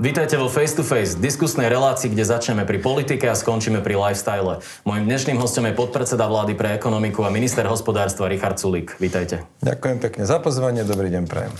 [0.00, 4.64] Vítajte vo Face to Face, diskusnej relácii, kde začneme pri politike a skončíme pri lifestyle.
[4.88, 8.96] Mojím dnešným hostom je podpredseda vlády pre ekonomiku a minister hospodárstva Richard Sulík.
[8.96, 9.44] Vítajte.
[9.60, 11.52] Ďakujem pekne za pozvanie, dobrý deň prajem.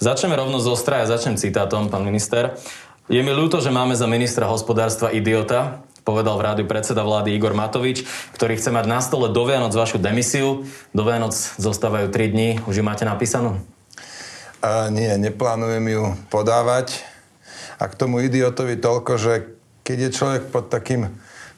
[0.00, 2.56] Začneme rovno z ostra a začnem citátom, pán minister.
[3.12, 7.52] Je mi ľúto, že máme za ministra hospodárstva idiota, povedal v rádiu predseda vlády Igor
[7.52, 10.64] Matovič, ktorý chce mať na stole do Vianoc vašu demisiu.
[10.96, 13.60] Do Vianoc zostávajú 3 dní, už ju máte napísanú?
[14.64, 17.12] A nie, neplánujem ju podávať
[17.78, 19.32] a k tomu idiotovi toľko, že
[19.84, 21.12] keď je človek pod takým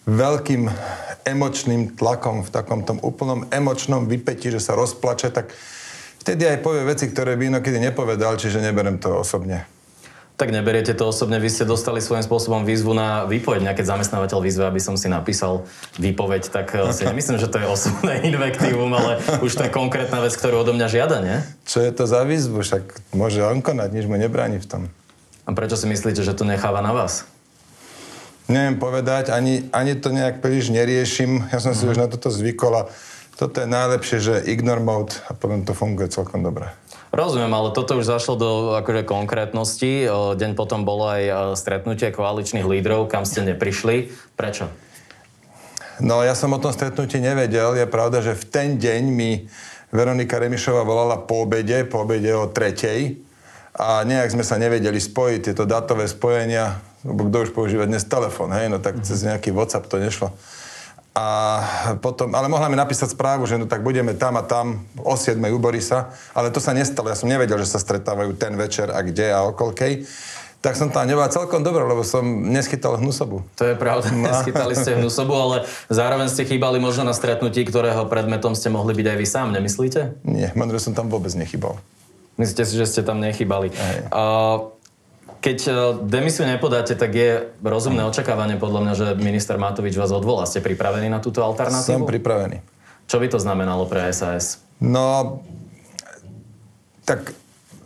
[0.06, 0.70] veľkým
[1.26, 5.50] emočným tlakom, v takom tom úplnom emočnom vypetí, že sa rozplače, tak
[6.22, 9.66] vtedy aj povie veci, ktoré by inokedy nepovedal, čiže neberem to osobne.
[10.36, 13.72] Tak neberiete to osobne, vy ste dostali svojím spôsobom výzvu na výpoveď.
[13.72, 15.64] Nejaký zamestnávateľ výzve, aby som si napísal
[15.96, 20.20] výpoveď, tak eh, si nemyslím, že to je osobné invektívum, ale už to je konkrétna
[20.20, 21.40] vec, ktorú odo mňa žiada, nie?
[21.64, 22.60] Čo je to za výzvu?
[22.60, 24.82] Však môže on konať, nič mu nebráni v tom.
[25.46, 27.22] A prečo si myslíte, že to necháva na vás?
[28.46, 31.50] Neviem povedať, ani, ani to nejak príliš neriešim.
[31.50, 31.90] Ja som si mm.
[31.94, 32.82] už na toto zvykol a
[33.38, 36.70] toto je najlepšie, že ignore mode a potom to funguje celkom dobre.
[37.10, 40.06] Rozumiem, ale toto už zašlo do akože, konkrétnosti.
[40.10, 44.10] Deň potom bolo aj stretnutie koaličných lídrov, kam ste neprišli.
[44.34, 44.70] Prečo?
[46.02, 47.72] No, ja som o tom stretnutí nevedel.
[47.78, 49.48] Je pravda, že v ten deň mi
[49.94, 53.25] Veronika Remišová volala po obede, po obede o tretej
[53.76, 58.48] a nejak sme sa nevedeli spojiť, tieto dátové spojenia, lebo kto už používa dnes telefón,
[58.56, 60.32] hej, no tak cez nejaký WhatsApp to nešlo.
[61.16, 61.24] A
[62.04, 65.40] potom, ale mohla mi napísať správu, že no tak budeme tam a tam o 7.
[65.48, 67.08] u Borisa, ale to sa nestalo.
[67.08, 70.04] Ja som nevedel, že sa stretávajú ten večer a kde a okolkej.
[70.60, 72.20] Tak som tam nebol celkom dobre, lebo som
[72.52, 73.44] neschytal hnusobu.
[73.56, 74.28] To je pravda, no.
[74.28, 75.56] neschytali ste hnusobu, ale
[75.88, 80.20] zároveň ste chýbali možno na stretnutí, ktorého predmetom ste mohli byť aj vy sám, nemyslíte?
[80.26, 81.80] Nie, možno som tam vôbec nechybal.
[82.36, 83.72] Myslíte si, že ste tam nechybali.
[85.36, 85.70] Keď e,
[86.04, 90.42] demisiu nepodáte, tak je rozumné očakávanie podľa mňa, že minister Matovič vás odvolá.
[90.48, 92.02] Ste pripravení na túto alternatívu?
[92.02, 92.60] Som pripravený.
[93.06, 94.58] Čo by to znamenalo pre SAS?
[94.82, 95.38] No,
[97.06, 97.30] tak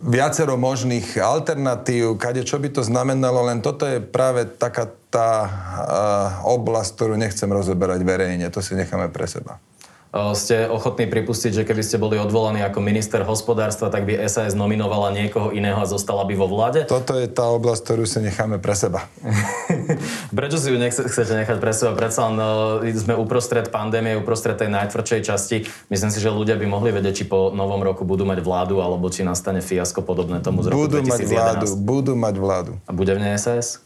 [0.01, 5.49] viacero možných alternatív, kade čo by to znamenalo, len toto je práve taká tá uh,
[6.49, 9.61] oblasť, ktorú nechcem rozoberať verejne, to si necháme pre seba.
[10.11, 15.15] Ste ochotní pripustiť, že keby ste boli odvolaní ako minister hospodárstva, tak by SAS nominovala
[15.15, 16.83] niekoho iného a zostala by vo vláde?
[16.83, 19.07] Toto je tá oblasť, ktorú si necháme pre seba.
[20.35, 21.95] Prečo si ju chcete nechať pre seba?
[21.95, 22.35] Predsa len
[22.91, 25.57] sme uprostred pandémie, uprostred tej najtvrdšej časti.
[25.87, 29.07] Myslím si, že ľudia by mohli vedieť, či po novom roku budú mať vládu, alebo
[29.07, 31.23] či nastane fiasko podobné tomu z roku budú 2011.
[31.23, 32.71] Mať vládu, budú mať vládu.
[32.83, 33.79] A bude v nej SAS?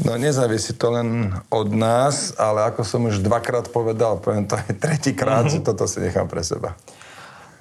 [0.00, 4.80] No nezávisí to len od nás, ale ako som už dvakrát povedal, poviem to aj
[4.80, 5.60] tretíkrát, uh-huh.
[5.60, 6.72] že toto si nechám pre seba.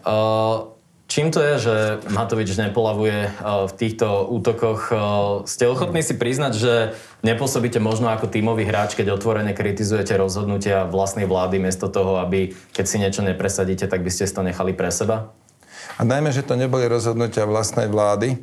[0.07, 0.71] Uh,
[1.11, 1.75] čím to je, že
[2.15, 4.81] Matovič nepolavuje uh, v týchto útokoch?
[4.87, 4.99] Uh,
[5.43, 6.73] ste ochotní si priznať, že
[7.27, 12.85] nepôsobíte možno ako tímový hráč, keď otvorene kritizujete rozhodnutia vlastnej vlády, miesto toho, aby keď
[12.87, 15.35] si niečo nepresadíte, tak by ste si to nechali pre seba?
[15.99, 18.39] A najmä, že to neboli rozhodnutia vlastnej vlády,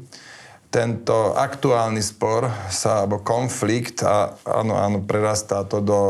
[0.70, 6.00] tento aktuálny spor sa, alebo konflikt, a áno, áno, prerastá to do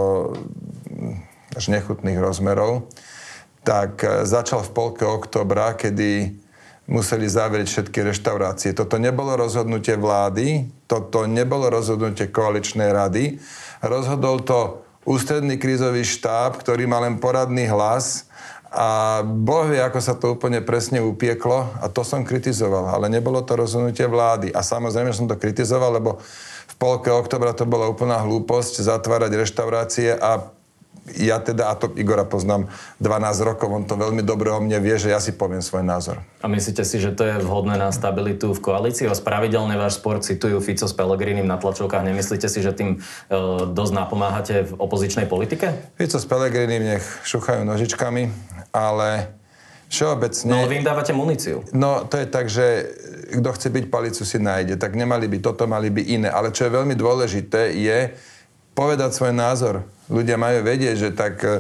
[1.57, 2.93] až nechutných rozmerov,
[3.65, 6.37] tak e, začal v polke oktobra, kedy
[6.87, 8.77] museli zavrieť všetky reštaurácie.
[8.77, 13.43] Toto nebolo rozhodnutie vlády, toto nebolo rozhodnutie koaličnej rady.
[13.83, 18.31] Rozhodol to ústredný krízový štáb, ktorý má len poradný hlas
[18.73, 23.45] a Boh vie, ako sa to úplne presne upieklo a to som kritizoval, ale nebolo
[23.47, 24.51] to rozhodnutie vlády.
[24.51, 26.19] A samozrejme som to kritizoval, lebo
[26.67, 30.56] v polke oktobra to bola úplná hlúposť zatvárať reštaurácie a
[31.15, 32.67] ja teda, a to Igora poznám
[32.99, 36.19] 12 rokov, on to veľmi dobre o mne vie, že ja si poviem svoj názor.
[36.43, 39.07] A myslíte si, že to je vhodné na stabilitu v koalícii?
[39.15, 42.03] Spravidelne váš sport citujú Fico s Pelegrinim na tlačovkách.
[42.03, 43.37] Nemyslíte si, že tým e,
[43.71, 45.95] dosť napomáhate v opozičnej politike?
[45.95, 48.29] Fico s Pelegrinim nech šuchajú nožičkami,
[48.75, 49.31] ale
[49.87, 50.51] všeobecne...
[50.51, 51.63] No ale vy im dávate muníciu.
[51.71, 52.91] No to je tak, že
[53.31, 56.29] kto chce byť palicu si nájde, tak nemali by toto, mali by iné.
[56.31, 58.15] Ale čo je veľmi dôležité je
[58.75, 61.59] povedať svoj názor Ľudia majú vedieť, že tak e,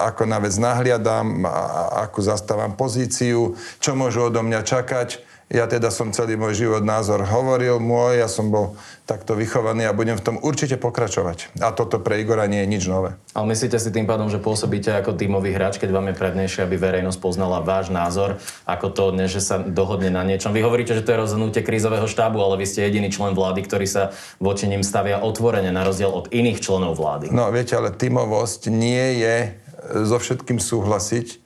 [0.00, 5.31] ako na vec nahliadam, a, ako zastávam pozíciu, čo môžu odo mňa čakať.
[5.52, 8.72] Ja teda som celý môj život názor hovoril môj, ja som bol
[9.04, 11.52] takto vychovaný a budem v tom určite pokračovať.
[11.60, 13.20] A toto pre Igora nie je nič nové.
[13.36, 16.80] Ale myslíte si tým pádom, že pôsobíte ako tímový hráč, keď vám je prednejšie, aby
[16.80, 20.56] verejnosť poznala váš názor, ako to, ne, že sa dohodne na niečom.
[20.56, 23.84] Vy hovoríte, že to je rozhodnutie krízového štábu, ale vy ste jediný člen vlády, ktorý
[23.84, 27.28] sa voči ním stavia otvorene, na rozdiel od iných členov vlády.
[27.28, 29.36] No viete, ale tímovosť nie je
[30.08, 31.41] so všetkým súhlasiť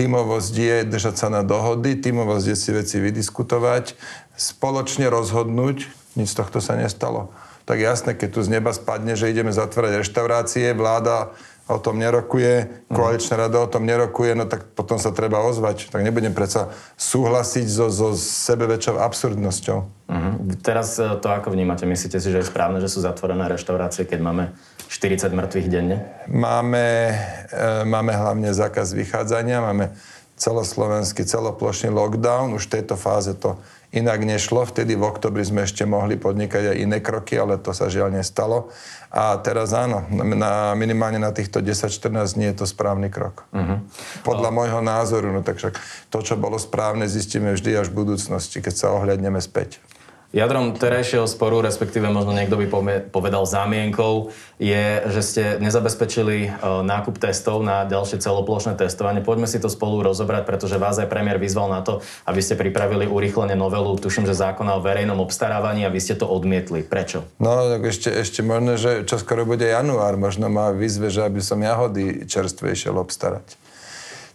[0.00, 3.92] Tímovosť je držať sa na dohody, tímovosť je si veci vydiskutovať,
[4.32, 7.28] spoločne rozhodnúť, nič z tohto sa nestalo.
[7.68, 11.36] Tak jasné, keď tu z neba spadne, že ideme zatvárať reštaurácie, vláda
[11.68, 15.92] o tom nerokuje, koaličná rada o tom nerokuje, no tak potom sa treba ozvať.
[15.92, 19.78] Tak nebudem predsa súhlasiť so, so sebeväčšou absurdnosťou.
[19.84, 20.32] Uh-huh.
[20.64, 21.86] Teraz e, to ako vnímate?
[21.86, 24.44] Myslíte si, že je správne, že sú zatvorené reštaurácie, keď máme
[24.90, 26.02] 40 mŕtvych denne?
[26.26, 27.14] Máme,
[27.54, 29.94] e, máme hlavne zákaz vychádzania, máme
[30.34, 32.58] celoslovenský, celoplošný lockdown.
[32.58, 33.54] Už v tejto fáze to
[33.94, 34.66] inak nešlo.
[34.66, 38.72] Vtedy v oktobri sme ešte mohli podnikať aj iné kroky, ale to sa žiaľ nestalo.
[39.14, 43.46] A teraz áno, na, minimálne na týchto 10-14 dní je to správny krok.
[43.50, 43.82] Uh-huh.
[44.22, 45.78] Podľa môjho názoru, no tak však
[46.10, 49.82] to, čo bolo správne, zistíme vždy až v budúcnosti, keď sa ohľadneme späť.
[50.30, 52.70] Jadrom terajšieho sporu, respektíve možno niekto by
[53.10, 54.30] povedal zámienkou,
[54.62, 56.48] je, že ste nezabezpečili e,
[56.86, 59.26] nákup testov na ďalšie celoplošné testovanie.
[59.26, 61.98] Poďme si to spolu rozobrať, pretože vás aj premiér vyzval na to,
[62.30, 66.30] aby ste pripravili urýchlene novelu, tuším, že zákona o verejnom obstarávaní a vy ste to
[66.30, 66.86] odmietli.
[66.86, 67.26] Prečo?
[67.42, 71.42] No, tak ešte, ešte možno, že čo skoro bude január, možno má vyzve, že aby
[71.42, 73.58] som jahody čerstvejšie obstarať.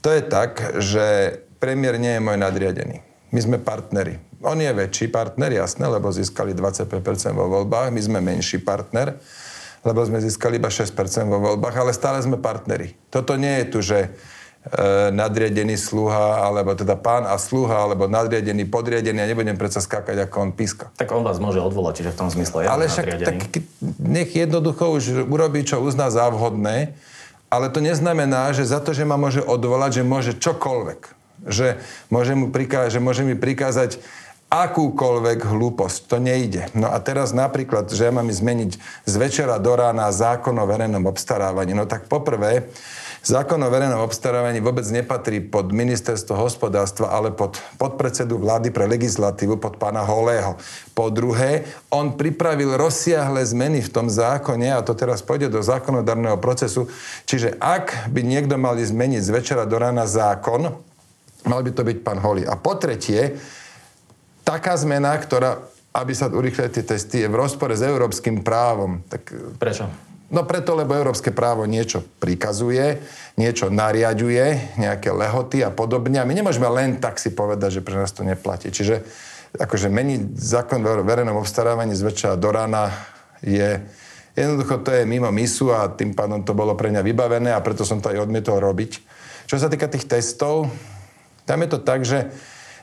[0.04, 3.15] To je tak, že premiér nie je môj nadriadený.
[3.36, 4.16] My sme partneri.
[4.48, 6.88] On je väčší partner, jasné, lebo získali 25%
[7.36, 9.20] vo voľbách, my sme menší partner,
[9.84, 10.96] lebo sme získali iba 6%
[11.28, 12.96] vo voľbách, ale stále sme partneri.
[13.12, 14.10] Toto nie je tu, že e,
[15.12, 19.20] nadriadený sluha, alebo teda pán a sluha, alebo nadriadený, podriadený.
[19.20, 20.96] Ja nebudem predsa skákať, ako on píska.
[20.96, 23.36] Tak on vás môže odvolať, čiže v tom zmysle ja Ale však tak,
[24.00, 26.96] nech jednoducho už urobí, čo uzná za vhodné,
[27.52, 31.25] ale to neznamená, že za to, že ma môže odvolať, že môže čokoľvek.
[31.46, 31.78] Že
[32.10, 34.02] môže, mu prikázať, že môže mi prikázať
[34.50, 36.00] akúkoľvek hlúposť.
[36.10, 36.70] To nejde.
[36.78, 41.06] No a teraz napríklad, že ja mám zmeniť z večera do rána zákon o verejnom
[41.10, 41.74] obstarávaní.
[41.74, 42.70] No tak poprvé,
[43.26, 49.58] Zákon o verejnom obstarávaní vôbec nepatrí pod ministerstvo hospodárstva, ale pod podpredsedu vlády pre legislatívu,
[49.58, 50.62] pod pána Holého.
[50.94, 56.38] Po druhé, on pripravil rozsiahle zmeny v tom zákone a to teraz pôjde do zákonodárneho
[56.38, 56.86] procesu.
[57.26, 60.78] Čiže ak by niekto mali zmeniť z večera do rána zákon,
[61.46, 62.44] mal by to byť pán Holý.
[62.46, 63.38] A po tretie,
[64.46, 65.62] taká zmena, ktorá,
[65.96, 69.02] aby sa urýchlili tie testy, je v rozpore s európskym právom.
[69.08, 69.86] Tak, Prečo?
[70.26, 72.98] No preto, lebo európske právo niečo prikazuje,
[73.38, 76.18] niečo nariaduje, nejaké lehoty a podobne.
[76.18, 78.74] A my nemôžeme len tak si povedať, že pre nás to neplatí.
[78.74, 79.06] Čiže
[79.56, 82.90] akože meniť zákon o verejnom obstarávaní z večera do rána
[83.46, 83.86] je...
[84.36, 87.88] Jednoducho to je mimo misu a tým pádom to bolo pre mňa vybavené a preto
[87.88, 89.00] som to aj odmietol robiť.
[89.48, 90.68] Čo sa týka tých testov,
[91.46, 92.34] tam je to tak, že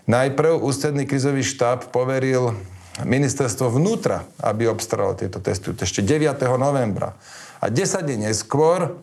[0.02, 2.58] Najprv ústredný krizový štáb poveril
[3.06, 5.70] ministerstvo vnútra, aby obstaralo tieto testy.
[5.70, 6.42] Ešte 9.
[6.58, 7.14] novembra.
[7.62, 8.98] A 10 dní neskôr,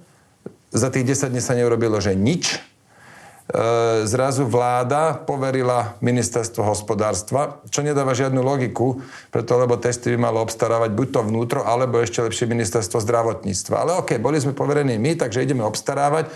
[0.75, 2.51] za tých 10 dní sa neurobilo, že nič.
[2.51, 8.99] E, zrazu vláda poverila ministerstvo hospodárstva, čo nedáva žiadnu logiku,
[9.31, 13.75] preto lebo testy by malo obstarávať buď to vnútro, alebo ešte lepšie ministerstvo zdravotníctva.
[13.87, 16.27] Ale OK, boli sme poverení my, takže ideme obstarávať.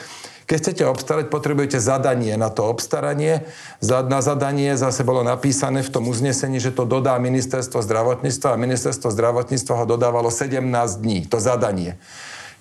[0.53, 3.41] Keď chcete obstarať, potrebujete zadanie na to obstaranie.
[3.81, 9.09] Na zadanie zase bolo napísané v tom uznesení, že to dodá ministerstvo zdravotníctva a ministerstvo
[9.09, 10.61] zdravotníctva ho dodávalo 17
[11.01, 11.97] dní, to zadanie.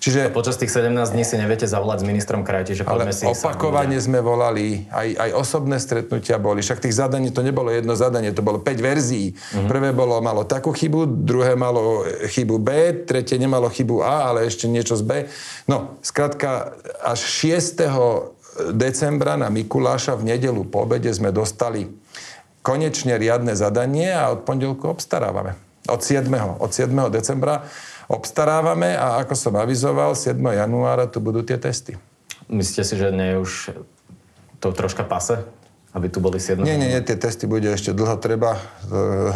[0.03, 0.27] Čiže...
[0.27, 3.95] A počas tých 17 dní si neviete zavolať s ministrom Krajti, že poďme si opakovane
[4.03, 6.59] sme volali, aj, aj osobné stretnutia boli.
[6.59, 9.31] Však tých zadaní to nebolo jedno zadanie, to bolo 5 verzií.
[9.31, 9.67] Mm-hmm.
[9.71, 14.67] Prvé bolo, malo takú chybu, druhé malo chybu B, tretie nemalo chybu A, ale ešte
[14.67, 15.11] niečo z B.
[15.71, 18.75] No, skrátka, až 6.
[18.75, 21.87] decembra na Mikuláša v nedelu po obede sme dostali
[22.59, 25.55] konečne riadne zadanie a od pondelku obstarávame.
[25.87, 26.27] Od 7.
[26.59, 26.91] Od 7.
[27.07, 27.63] decembra
[28.07, 30.35] obstarávame a ako som avizoval, 7.
[30.39, 31.95] januára tu budú tie testy.
[32.51, 33.51] Myslíte si, že nie je už
[34.59, 35.43] to troška pase?
[35.93, 36.65] Aby tu boli 7.
[36.65, 38.57] Nie, nie, nie, tie testy bude ešte dlho treba.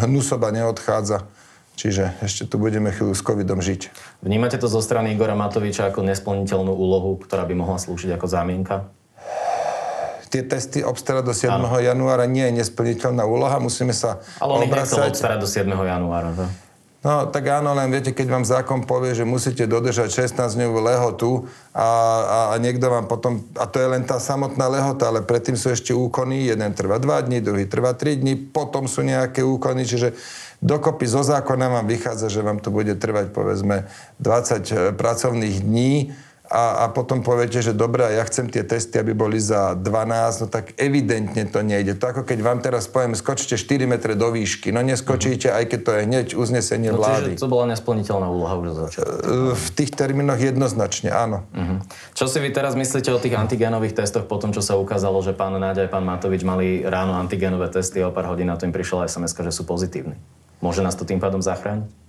[0.02, 1.30] Hnusoba neodchádza.
[1.78, 3.94] Čiže ešte tu budeme chvíľu s covidom žiť.
[4.26, 8.90] Vnímate to zo strany Igora Matoviča ako nesplniteľnú úlohu, ktorá by mohla slúžiť ako zámienka?
[10.28, 11.50] tie testy obstarať do 7.
[11.56, 11.72] Ano.
[11.80, 15.16] januára nie je nesplniteľná úloha, musíme sa Ale on obracať...
[15.40, 15.72] do 7.
[15.72, 16.36] januára.
[16.36, 16.46] Že?
[17.08, 21.88] No tak áno, len viete, keď vám zákon povie, že musíte dodržať 16-dňovú lehotu a,
[21.88, 25.72] a, a niekto vám potom, a to je len tá samotná lehota, ale predtým sú
[25.72, 30.20] ešte úkony, jeden trvá 2 dní, druhý trvá 3 dní, potom sú nejaké úkony, čiže
[30.60, 33.88] dokopy zo zákona vám vychádza, že vám to bude trvať povedzme
[34.20, 36.12] 20 e, pracovných dní,
[36.48, 40.48] a, a potom poviete, že dobre, ja chcem tie testy, aby boli za 12, no
[40.48, 42.00] tak evidentne to nejde.
[42.00, 44.72] To ako keď vám teraz poviem, skočte 4 metre do výšky.
[44.72, 47.36] No neskočíte, aj keď to je hneď uznesenie no, vlády.
[47.36, 49.16] to bola nesplniteľná úloha už za začiatku.
[49.60, 51.44] V tých termínoch jednoznačne, áno.
[51.52, 51.84] Uh-huh.
[52.16, 55.36] Čo si vy teraz myslíte o tých antigénových testoch po tom, čo sa ukázalo, že
[55.36, 58.64] pán Náďa aj pán Matovič mali ráno antigénové testy a o pár hodín na to
[58.64, 60.16] im prišla sms že sú pozitívni?
[60.64, 62.07] Môže nás to tým pádom zachrániť?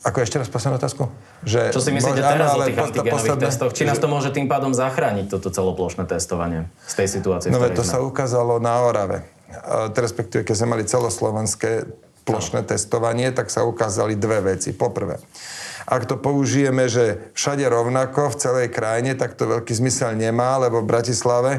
[0.00, 1.12] Ako ešte raz poslednú otázku?
[1.44, 3.70] Že Čo si myslíte môže, teraz áno, o tých antigenových posledné, testoch?
[3.76, 7.48] Či nás to môže tým pádom zachrániť, toto celoplošné testovanie z tej situácie?
[7.52, 7.92] No to sme?
[7.92, 9.28] sa ukázalo na Orave.
[9.92, 11.84] respektíve, keď sme mali celoslovenské
[12.24, 12.68] plošné no.
[12.72, 14.72] testovanie, tak sa ukázali dve veci.
[14.72, 15.20] Poprvé,
[15.84, 20.80] ak to použijeme, že všade rovnako v celej krajine, tak to veľký zmysel nemá, lebo
[20.80, 21.52] v Bratislave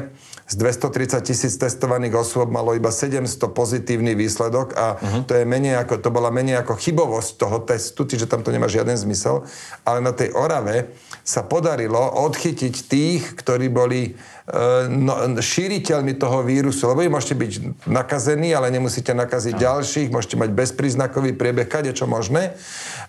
[0.52, 5.24] z 230 tisíc testovaných osôb malo iba 700 pozitívny výsledok a uh-huh.
[5.24, 8.68] to je menej ako, to bola menej ako chybovosť toho testu, čiže tam to nemá
[8.68, 9.48] žiaden zmysel.
[9.88, 10.92] Ale na tej Orave
[11.24, 14.52] sa podarilo odchytiť tých, ktorí boli e,
[14.92, 17.52] no, šíriteľmi toho vírusu, lebo vy môžete byť
[17.88, 19.66] nakazení, ale nemusíte nakaziť uh-huh.
[19.80, 22.52] ďalších, môžete mať bezpríznakový priebeh, kade čo možné,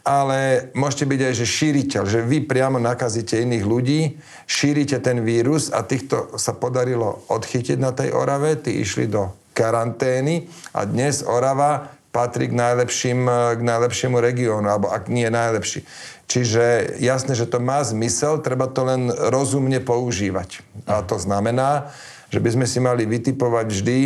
[0.03, 4.01] ale môžete byť aj že šíriteľ, že vy priamo nakazíte iných ľudí,
[4.43, 10.51] šírite ten vírus a týchto sa podarilo odchytiť na tej Orave, tí išli do karantény
[10.75, 13.25] a dnes Orava patrí k, najlepším,
[13.57, 15.81] k najlepšiemu regiónu, alebo ak nie najlepší.
[16.27, 20.61] Čiže jasné, že to má zmysel, treba to len rozumne používať.
[20.85, 21.89] A to znamená,
[22.29, 23.97] že by sme si mali vytipovať vždy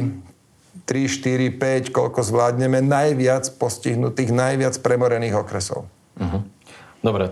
[0.86, 5.90] 3, 4, 5, koľko zvládneme najviac postihnutých, najviac premorených okresov.
[6.20, 6.42] Uh-huh.
[7.06, 7.30] Dobre,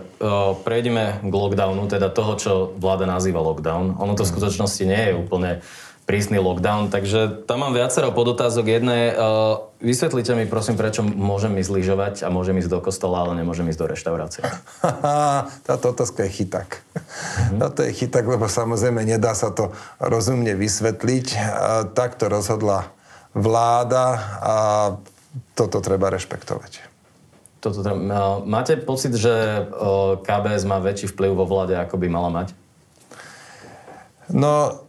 [0.62, 3.98] prejdeme k lockdownu, teda toho, čo vláda nazýva lockdown.
[3.98, 5.60] Ono to v skutočnosti nie je úplne
[6.06, 8.62] prísny lockdown, takže tam mám viacero podotázok.
[8.62, 9.10] Jedné,
[9.82, 13.80] vysvetlite mi prosím, prečo môžem ísť lyžovať a môžem ísť do kostola, ale nemôžem ísť
[13.82, 14.46] do reštaurácie.
[15.68, 16.86] Táto otázka je chytak.
[16.94, 17.58] Mm-hmm.
[17.58, 21.26] Táto je chytak, lebo samozrejme nedá sa to rozumne vysvetliť.
[21.98, 22.95] Takto rozhodla
[23.36, 24.04] vláda
[24.40, 24.54] a
[25.52, 26.88] toto treba rešpektovať.
[27.60, 27.96] Toto teda,
[28.48, 29.68] máte pocit, že
[30.24, 32.48] KBS má väčší vplyv vo vláde, ako by mala mať?
[34.32, 34.86] No,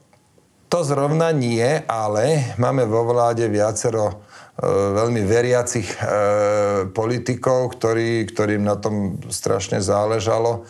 [0.68, 4.16] to zrovna nie, ale máme vo vláde viacero e,
[4.68, 5.98] veľmi veriacich e,
[6.92, 10.68] politikov, ktorí, ktorým na tom strašne záležalo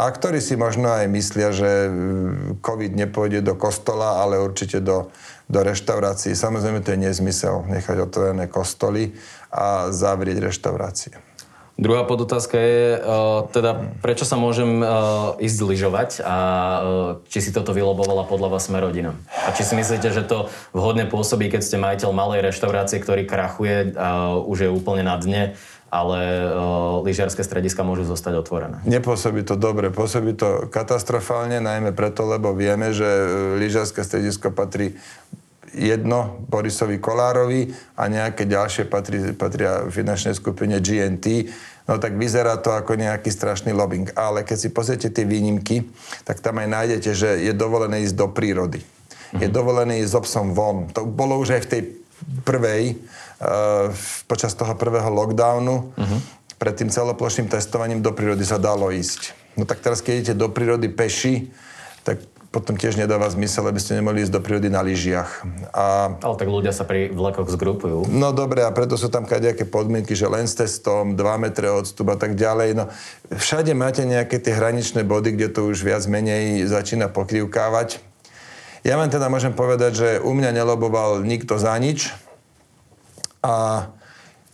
[0.00, 1.92] a ktorí si možno aj myslia, že
[2.64, 5.12] COVID nepôjde do kostola, ale určite do,
[5.44, 6.32] do reštaurácií.
[6.32, 9.12] Samozrejme, to je nezmysel nechať otvorené kostoly
[9.52, 11.20] a zavrieť reštaurácie.
[11.80, 16.80] Druhá podotázka je, uh, teda prečo sa môžem uh, ísť lyžovať a uh,
[17.24, 19.16] či si toto vylobovala podľa vás sme rodina?
[19.32, 23.96] A či si myslíte, že to vhodne pôsobí, keď ste majiteľ malej reštaurácie, ktorý krachuje
[24.44, 25.56] už je úplne na dne,
[25.90, 28.78] ale uh, lyžiarske strediska môžu zostať otvorené.
[28.86, 33.06] Nepôsobí to dobre, pôsobí to katastrofálne, najmä preto, lebo vieme, že
[33.58, 34.94] lyžiarske stredisko patrí
[35.70, 41.46] jedno Borisovi Kolárovi a nejaké ďalšie patrí, patria finančnej skupine GNT
[41.90, 44.14] no tak vyzerá to ako nejaký strašný lobbying.
[44.14, 45.90] Ale keď si pozriete tie výnimky,
[46.22, 48.78] tak tam aj nájdete, že je dovolené ísť do prírody.
[48.78, 49.42] Mm-hmm.
[49.42, 49.54] Je mhm.
[49.54, 50.86] dovolené ísť s obsom von.
[50.94, 51.82] To bolo už aj v tej
[52.46, 52.94] prvej,
[54.28, 55.96] počas toho prvého lockdownu.
[55.96, 56.20] Mm-hmm.
[56.60, 59.32] Pred tým celoplošným testovaním do prírody sa dalo ísť.
[59.56, 61.48] No tak teraz, keď idete do prírody peši,
[62.04, 62.20] tak
[62.50, 65.46] potom tiež nedáva zmysel, aby ste nemohli ísť do prírody na lyžiach.
[65.70, 66.18] A...
[66.18, 68.10] Ale tak ľudia sa pri vlekoch zgrupujú.
[68.10, 72.10] No dobre, a preto sú tam kadejaké podmienky, že len s testom, 2 metre odstup
[72.10, 72.74] a tak ďalej.
[72.74, 72.84] No,
[73.30, 78.02] všade máte nejaké tie hraničné body, kde to už viac menej začína pokrivkávať.
[78.82, 82.10] Ja vám teda môžem povedať, že u mňa neloboval nikto za nič.
[83.40, 83.88] A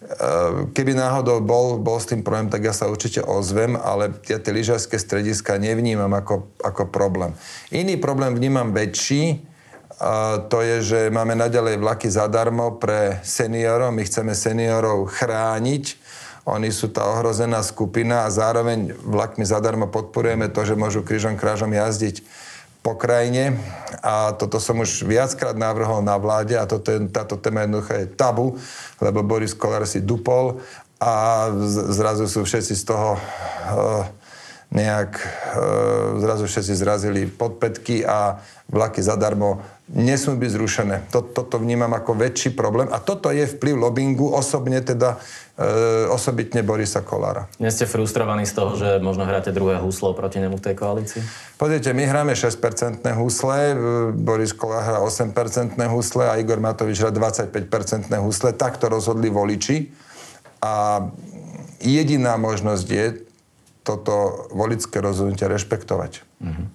[0.06, 4.38] Ehm, keby náhodou bol, bol s tým problém, tak ja sa určite ozvem, ale ja
[4.38, 7.34] tie lyžiarské strediska nevnímam ako, ako problém.
[7.74, 9.42] Iný problém vnímam väčší,
[9.96, 13.96] a to je, že máme naďalej vlaky zadarmo pre seniorov.
[13.96, 15.96] My chceme seniorov chrániť.
[16.44, 21.72] Oni sú tá ohrozená skupina a zároveň vlakmi zadarmo podporujeme to, že môžu križom krážom
[21.72, 22.20] jazdiť
[22.86, 23.58] po krajine.
[23.98, 28.06] A toto som už viackrát navrhol na vláde a toto je, táto téma jednoducho je
[28.14, 28.46] tabu,
[29.02, 30.62] lebo Boris Kolár si dupol
[31.02, 31.50] a
[31.90, 34.06] zrazu sú všetci z toho uh,
[34.66, 35.26] nejak e,
[36.18, 40.96] zrazu všetci zrazili podpätky a vlaky zadarmo nesmú byť zrušené.
[41.14, 45.22] Toto vnímam ako väčší problém a toto je vplyv lobbingu, osobne teda
[45.54, 47.46] e, osobitne Borisa Kolára.
[47.62, 51.22] Nie ste frustrovaní z toho, že možno hráte druhé huslo proti nemu v tej koalícii?
[51.54, 52.58] Pozrite, my hráme 6%
[53.14, 53.78] husle,
[54.10, 58.50] Boris Kolár hrá 8% husle a Igor Matovič hrá 25% husle.
[58.58, 59.86] Takto rozhodli voliči
[60.66, 61.06] a
[61.78, 63.06] jediná možnosť je
[63.86, 66.26] toto volické rozhodnutie rešpektovať.
[66.42, 66.66] Mm-hmm.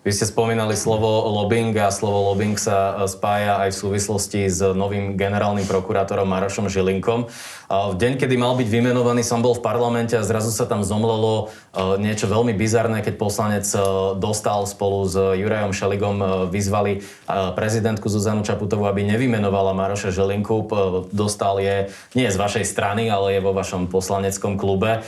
[0.00, 4.64] Vy ste spomínali slovo lobbying a slovo lobbying sa e, spája aj v súvislosti s
[4.72, 7.28] novým generálnym prokurátorom Marošom Žilinkom.
[7.70, 11.52] V deň, kedy mal byť vymenovaný, som bol v parlamente a zrazu sa tam zomlelo
[11.76, 13.78] e, niečo veľmi bizarné, keď poslanec e,
[14.16, 20.64] dostal spolu s Jurajom Šeligom, vyzvali prezidentku Zuzanu Čaputovú, aby nevymenovala Maroša Žilinku.
[21.12, 25.04] Dostal je nie z vašej strany, ale je vo vašom poslaneckom klube.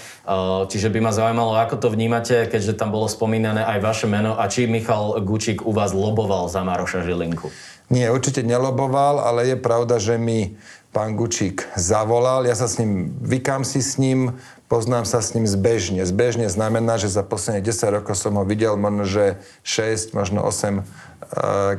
[0.68, 4.46] Čiže by ma zaujímalo, ako to vnímate, keďže tam bolo spomínané aj vaše meno a
[4.46, 7.46] či my Michal Gučík u vás loboval za Maroša Žilinku?
[7.86, 10.58] Nie, určite neloboval, ale je pravda, že mi
[10.90, 12.50] pán Gučík zavolal.
[12.50, 16.02] Ja sa s ním, vykám si s ním, poznám sa s ním zbežne.
[16.02, 20.50] Zbežne znamená, že za posledné 10 rokov som ho videl možno, že 6, možno 8
[20.50, 20.82] e,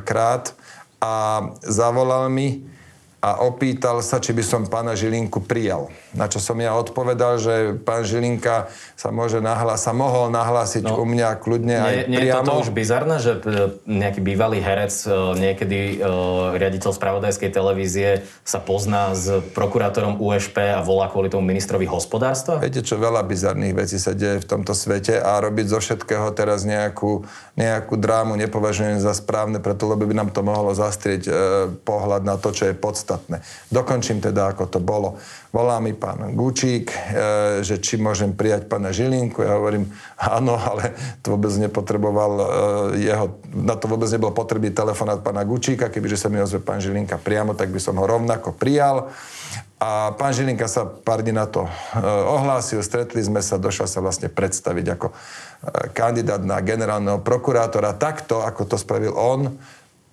[0.00, 0.56] krát.
[1.04, 2.64] A zavolal mi,
[3.20, 5.92] a opýtal sa, či by som pána Žilinku prijal.
[6.14, 11.02] Na čo som ja odpovedal, že pán Žilinka sa môže nahla, sa mohol nahlásiť no,
[11.02, 12.22] u mňa kľudne nie, aj nie priamo.
[12.22, 13.40] Nie je toto už bizarné, že e,
[13.90, 20.80] nejaký bývalý herec, e, niekedy uh, riaditeľ spravodajskej televízie sa pozná s prokurátorom USP a
[20.86, 22.62] volá kvôli tomu ministrovi hospodárstva?
[22.62, 26.62] Viete čo, veľa bizarných vecí sa deje v tomto svete a robiť zo všetkého teraz
[26.62, 27.26] nejakú,
[27.58, 31.34] nejakú drámu nepovažujem za správne, preto lebo by nám to mohlo zastrieť uh,
[31.82, 33.42] pohľad na to, čo je podstatné.
[33.74, 35.18] Dokončím teda, ako to bolo.
[35.54, 39.38] Volá mi pán Gučík, e, že či môžem prijať pána Žilinku.
[39.38, 39.86] Ja hovorím,
[40.18, 42.44] áno, ale to vôbec nepotreboval e,
[43.06, 45.94] jeho, na to vôbec nebol potrebný telefonát pána Gučíka.
[45.94, 49.14] Kebyže sa mi ozve pán Žilinka priamo, tak by som ho rovnako prijal.
[49.78, 54.02] A pán Žilinka sa pár dní na to e, ohlásil, stretli sme sa, došla sa
[54.02, 55.14] vlastne predstaviť ako
[55.94, 57.94] kandidát na generálneho prokurátora.
[57.94, 59.54] Takto, ako to spravil on,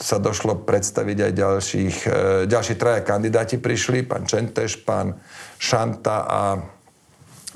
[0.02, 2.12] sa došlo predstaviť aj ďalších, e,
[2.50, 5.16] ďalší traja kandidáti prišli, pán Čenteš, pán
[5.62, 6.42] Šanta a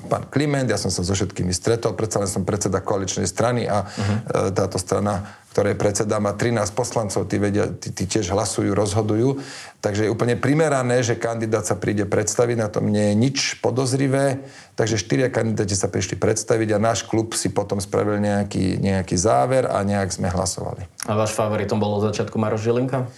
[0.06, 3.84] pán Kliment, ja som sa so všetkými stretol, predsa len som predseda koaličnej strany a
[3.84, 4.54] uh-huh.
[4.54, 9.42] táto strana, ktorej predseda má 13 poslancov, tí, vedia, tí, tí tiež hlasujú, rozhodujú.
[9.80, 14.44] Takže je úplne primerané, že kandidát sa príde predstaviť, na tom nie je nič podozrivé.
[14.78, 19.66] Takže štyria kandidáti sa prišli predstaviť a náš klub si potom spravil nejaký, nejaký záver
[19.66, 20.84] a nejak sme hlasovali.
[21.08, 23.08] A váš favoritom bol od začiatku Maroš Žilinka?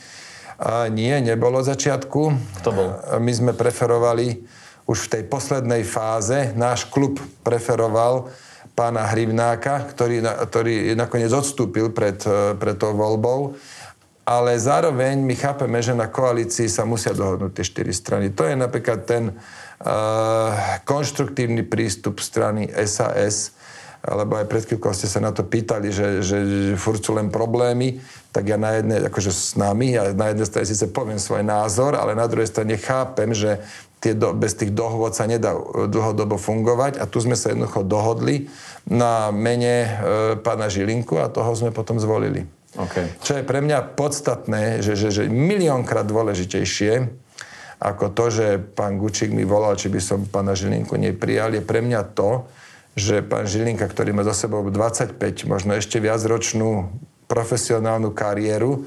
[0.58, 2.34] A nie, nebolo začiatku.
[2.62, 2.88] Kto bol?
[3.22, 4.42] My sme preferovali
[4.88, 8.32] už v tej poslednej fáze náš klub preferoval
[8.72, 13.58] pána Hrivnáka, ktorý, ktorý nakoniec odstúpil pred, e, pred tou voľbou.
[14.24, 18.28] Ale zároveň my chápeme, že na koalícii sa musia dohodnúť tie štyri strany.
[18.32, 20.52] To je napríklad ten uh,
[20.84, 23.56] konštruktívny prístup strany SAS,
[24.04, 27.32] alebo aj pred chvíľkou ste sa na to pýtali, že, že, že furt sú len
[27.32, 31.42] problémy, tak ja na jednej, akože s nami, ja na jednej strane síce poviem svoj
[31.42, 33.64] názor, ale na druhej strane chápem, že
[33.98, 37.82] tie do, bez tých dohôd sa nedá e, dlhodobo fungovať a tu sme sa jednoducho
[37.82, 38.46] dohodli
[38.86, 39.90] na mene e,
[40.38, 42.46] pána Žilinku a toho sme potom zvolili.
[42.78, 43.10] Okay.
[43.24, 47.26] Čo je pre mňa podstatné, že, že, že miliónkrát dôležitejšie
[47.78, 51.78] ako to, že pán Gučík mi volal, či by som pána Žilinku neprijal, je pre
[51.78, 52.42] mňa to,
[52.98, 55.14] že pán Žilinka, ktorý má za sebou 25,
[55.46, 56.90] možno ešte viacročnú
[57.30, 58.82] profesionálnu kariéru,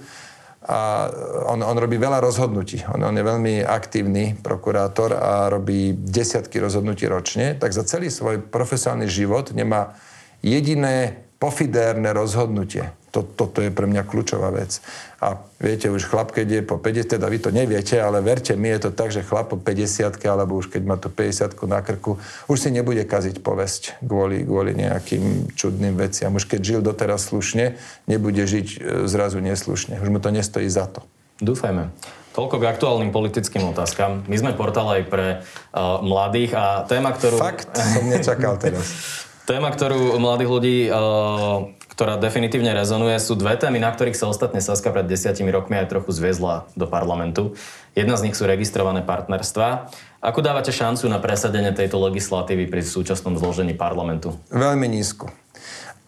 [0.62, 1.10] a
[1.50, 2.86] on, on robí veľa rozhodnutí.
[2.94, 8.46] On, on je veľmi aktívny prokurátor a robí desiatky rozhodnutí ročne, tak za celý svoj
[8.46, 9.98] profesionálny život nemá
[10.46, 12.94] jediné pofidérne rozhodnutie.
[13.12, 14.80] To, toto je pre mňa kľúčová vec.
[15.20, 18.72] A viete, už chlap, keď je po 50, teda vy to neviete, ale verte mi,
[18.72, 22.18] je to tak, že chlap po 50 alebo už keď má to 50 na krku,
[22.48, 26.32] už si nebude kaziť povesť kvôli, kvôli nejakým čudným veciam.
[26.34, 27.76] Už keď žil doteraz slušne,
[28.08, 28.78] nebude žiť e,
[29.12, 30.00] zrazu neslušne.
[30.00, 31.04] Už mu to nestojí za to.
[31.44, 31.92] Dúfajme.
[32.32, 34.24] Toľko k aktuálnym politickým otázkam.
[34.32, 37.36] My sme portál aj pre uh, mladých a téma, ktorú...
[37.36, 37.76] Fakt?
[37.76, 38.88] Som nečakal teraz.
[39.52, 41.68] téma, ktorú mladých ľudí uh,
[42.02, 45.94] ktorá definitívne rezonuje, sú dve témy, na ktorých sa ostatne Saska pred desiatimi rokmi aj
[45.94, 47.54] trochu zviezla do parlamentu.
[47.94, 49.94] Jedna z nich sú registrované partnerstva.
[50.18, 54.34] Ako dávate šancu na presadenie tejto legislatívy pri súčasnom zložení parlamentu?
[54.50, 55.30] Veľmi nízko.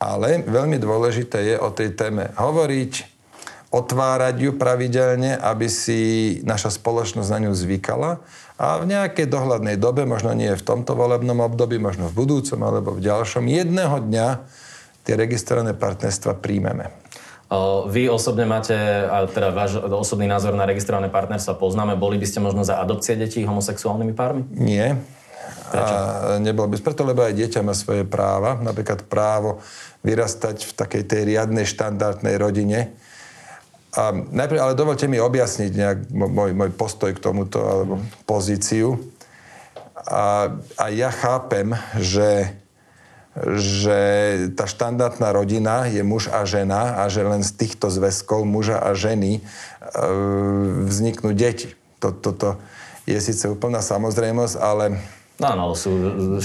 [0.01, 3.13] Ale veľmi dôležité je o tej téme hovoriť,
[3.69, 6.01] otvárať ju pravidelne, aby si
[6.41, 8.17] naša spoločnosť na ňu zvykala
[8.57, 12.97] a v nejakej dohľadnej dobe, možno nie v tomto volebnom období, možno v budúcom alebo
[12.97, 14.27] v ďalšom, jedného dňa
[15.03, 16.91] tie registrované partnerstva príjmeme.
[17.85, 18.73] Vy osobne máte,
[19.29, 23.45] teda váš osobný názor na registrované partnerstva poznáme, boli by ste možno za adopcie detí
[23.45, 24.41] homosexuálnymi pármi?
[24.57, 24.97] Nie.
[25.69, 25.93] Prečo?
[25.93, 28.57] A nebol by preto, lebo aj dieťa má svoje práva.
[28.57, 29.61] Napríklad právo
[30.01, 32.97] vyrastať v takej tej riadnej štandardnej rodine.
[33.93, 38.97] A najprv, ale dovolte mi objasniť nejak môj, môj postoj k tomuto, alebo pozíciu.
[40.09, 42.49] A, a ja chápem, že
[43.33, 43.99] že
[44.53, 48.93] tá štandardná rodina je muž a žena a že len z týchto zväzkov muža a
[48.93, 49.41] ženy e,
[50.85, 51.73] vzniknú deti.
[51.97, 52.61] Toto
[53.09, 55.01] je síce úplná samozrejmosť, ale...
[55.41, 55.91] No áno, sú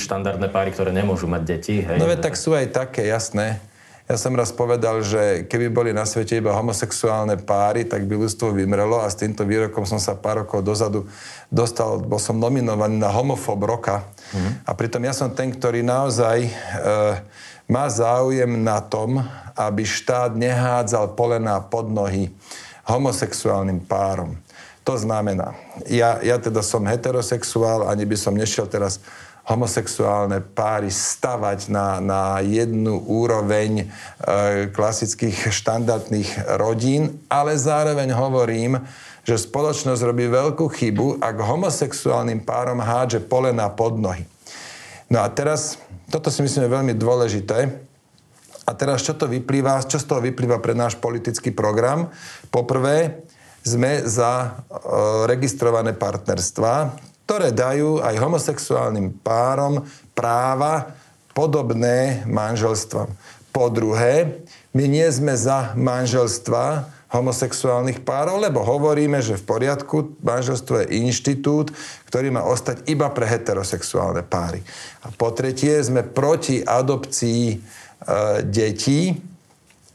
[0.00, 1.84] štandardné páry, ktoré nemôžu mať deti.
[1.84, 2.00] Hej.
[2.00, 3.60] No veď tak sú aj také, jasné.
[4.08, 8.56] Ja som raz povedal, že keby boli na svete iba homosexuálne páry, tak by ľudstvo
[8.56, 11.04] vymrelo a s týmto výrokom som sa pár rokov dozadu
[11.52, 14.08] dostal, bol som nominovaný na homofob roka.
[14.32, 14.52] Mm-hmm.
[14.64, 16.50] A pritom ja som ten, ktorý naozaj e,
[17.68, 19.20] má záujem na tom,
[19.52, 22.32] aby štát nehádzal polená pod nohy
[22.88, 24.40] homosexuálnym párom.
[24.88, 25.52] To znamená,
[25.84, 29.04] ja, ja teda som heterosexuál, ani by som nešiel teraz
[29.48, 33.84] homosexuálne páry stavať na, na jednu úroveň e,
[34.68, 38.76] klasických štandardných rodín, ale zároveň hovorím,
[39.24, 44.28] že spoločnosť robí veľkú chybu, ak homosexuálnym párom hádže polena pod nohy.
[45.08, 45.80] No a teraz,
[46.12, 47.88] toto si myslím je veľmi dôležité.
[48.68, 52.12] A teraz, čo to vyplýva, čo z toho vyplýva pre náš politický program?
[52.52, 53.24] Poprvé,
[53.64, 54.48] sme za e,
[55.24, 59.84] registrované partnerstva, ktoré dajú aj homosexuálnym párom
[60.16, 60.96] práva
[61.36, 63.12] podobné manželstvám.
[63.52, 64.40] Po druhé,
[64.72, 71.68] my nie sme za manželstva homosexuálnych párov, lebo hovoríme, že v poriadku manželstvo je inštitút,
[72.08, 74.64] ktorý má ostať iba pre heterosexuálne páry.
[75.04, 77.56] A po tretie, sme proti adopcii e,
[78.40, 79.20] detí,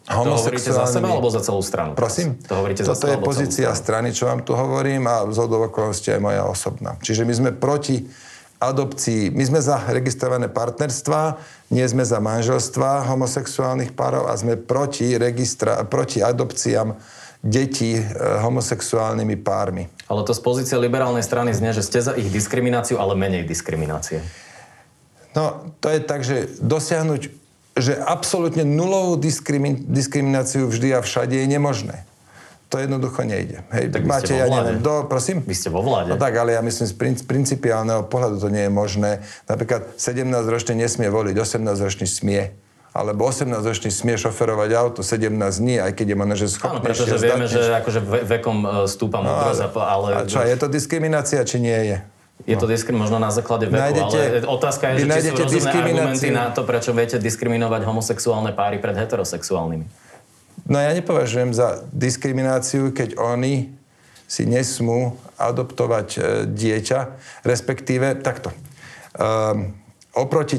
[0.03, 1.95] to hovoríte za seba alebo za celú stranu?
[1.95, 2.35] Prosím?
[2.51, 6.21] To hovoríte Toto za je pozícia strany, čo vám tu hovorím a z okolností aj
[6.21, 6.99] moja osobná.
[6.99, 8.03] Čiže my sme proti
[8.59, 11.39] adopcii, my sme za registrované partnerstva,
[11.71, 16.95] nie sme za manželstva homosexuálnych párov a sme proti, registra, proti adopciám
[17.43, 18.03] detí e,
[18.39, 19.91] homosexuálnymi pármi.
[20.07, 24.23] Ale to z pozície liberálnej strany znie, že ste za ich diskrimináciu, ale menej diskriminácie.
[25.35, 27.42] No, to je tak, že dosiahnuť
[27.73, 32.05] že absolútne nulovú diskrimi- diskrimináciu vždy a všade je nemožné.
[32.69, 33.61] To jednoducho nejde.
[33.69, 35.45] Hej, tak máte, ja neviem, do, prosím?
[35.45, 36.09] Vy ste vo vláde.
[36.09, 39.21] No tak, ale ja myslím, z princ- principiálneho pohľadu to nie je možné.
[39.45, 46.13] Napríklad 17-ročný nesmie voliť, 18-ročný smie alebo 18-ročný smie šoferovať auto, 17 dní, aj keď
[46.13, 46.77] je manažer schopný.
[46.77, 50.07] Áno, pretože vieme, že akože vekom e, stúpa no, ale, ale...
[50.13, 51.97] A čo, je to diskriminácia, či nie je?
[52.43, 55.71] Je to diskrim možno na základe veku, nájdete, ale otázka je, že či sú rozumné
[55.71, 59.85] argumenty na to, prečo viete diskriminovať homosexuálne páry pred heterosexuálnymi.
[60.67, 63.71] No ja nepovažujem za diskrimináciu, keď oni
[64.27, 66.19] si nesmú adoptovať e,
[66.51, 66.99] dieťa,
[67.45, 68.49] respektíve takto.
[69.13, 69.77] Um,
[70.15, 70.57] oproti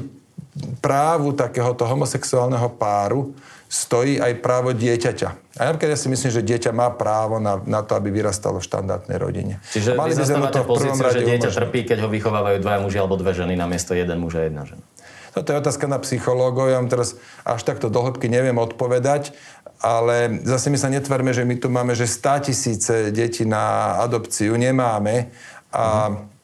[0.78, 3.34] právu takéhoto homosexuálneho páru
[3.66, 5.43] stojí aj právo dieťaťa.
[5.54, 8.66] A napríklad ja si myslím, že dieťa má právo na, na to, aby vyrastalo v
[8.66, 9.62] štandardnej rodine.
[9.70, 11.60] Čiže mali by sme to v rade že dieťa umožniť.
[11.62, 14.82] trpí, keď ho vychovávajú dvaja muži alebo dve ženy namiesto jeden muž a jedna žena.
[15.30, 19.34] Toto je otázka na psychológov, ja vám teraz až takto do hĺbky neviem odpovedať,
[19.82, 24.54] ale zase my sa netvarme, že my tu máme, že 100 tisíce detí na adopciu
[24.54, 25.30] nemáme
[25.70, 26.34] a mm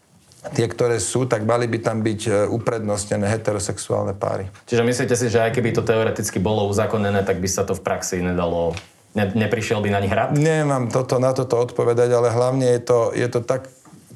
[0.56, 4.48] tie, ktoré sú, tak mali by tam byť e, uprednostnené heterosexuálne páry.
[4.64, 7.84] Čiže myslíte si, že aj keby to teoreticky bolo uzákonené, tak by sa to v
[7.84, 8.72] praxi nedalo
[9.10, 10.38] Ne, neprišiel by na nich hrad?
[10.38, 13.66] Nemám toto, na toto odpovedať, ale hlavne je to, je to tak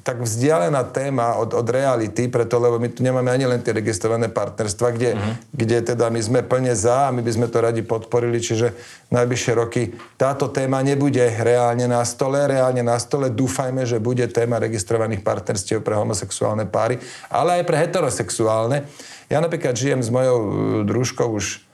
[0.05, 4.29] tak vzdialená téma od, od reality, preto lebo my tu nemáme ani len tie registrované
[4.29, 5.33] partnerstva, kde, uh-huh.
[5.49, 8.77] kde teda my sme plne za a my by sme to radi podporili, čiže
[9.09, 12.37] najbližšie roky táto téma nebude reálne na stole.
[12.37, 17.01] Reálne na stole dúfajme, že bude téma registrovaných partnerstiev pre homosexuálne páry,
[17.33, 18.85] ale aj pre heterosexuálne.
[19.25, 20.37] Ja napríklad žijem s mojou
[20.85, 21.64] družkou už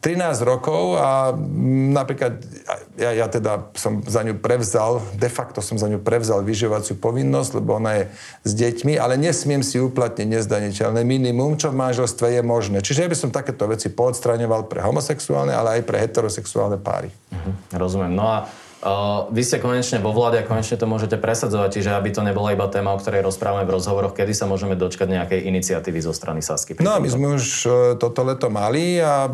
[0.00, 1.36] 13 rokov a
[1.92, 2.40] napríklad
[2.96, 7.60] ja, ja teda som za ňu prevzal, de facto som za ňu prevzal vyživovaciu povinnosť,
[7.60, 8.04] lebo ona je
[8.48, 12.80] s deťmi, ale nesmiem si uplatniť nezdaniteľné minimum, čo v manželstve je možné.
[12.80, 17.12] Čiže ja by som takéto veci poodstraňoval pre homosexuálne, ale aj pre heterosexuálne páry.
[17.28, 18.16] Mhm, rozumiem.
[18.16, 18.48] No a
[18.80, 22.56] Uh, vy ste konečne vo vláde a konečne to môžete presadzovať, čiže aby to nebola
[22.56, 26.40] iba téma, o ktorej rozprávame v rozhovoroch, kedy sa môžeme dočkať nejakej iniciatívy zo strany
[26.40, 26.80] Sasky.
[26.80, 29.28] No my sme už uh, toto leto mali a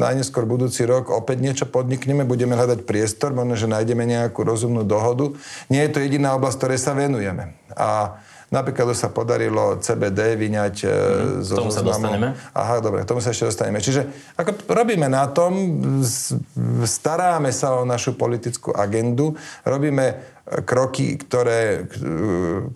[0.00, 5.36] najneskôr budúci rok opäť niečo podnikneme, budeme hľadať priestor, možno, že nájdeme nejakú rozumnú dohodu.
[5.68, 7.52] Nie je to jediná oblasť, ktorej sa venujeme.
[7.76, 12.36] A Napríklad už sa podarilo CBD vyňať mm, zo tomu sa dostaneme.
[12.52, 13.80] Aha, dobre, k tomu sa ešte dostaneme.
[13.80, 14.04] Čiže
[14.36, 15.80] ako robíme na tom,
[16.84, 19.32] staráme sa o našu politickú agendu,
[19.64, 20.14] robíme e,
[20.68, 21.88] kroky, ktoré,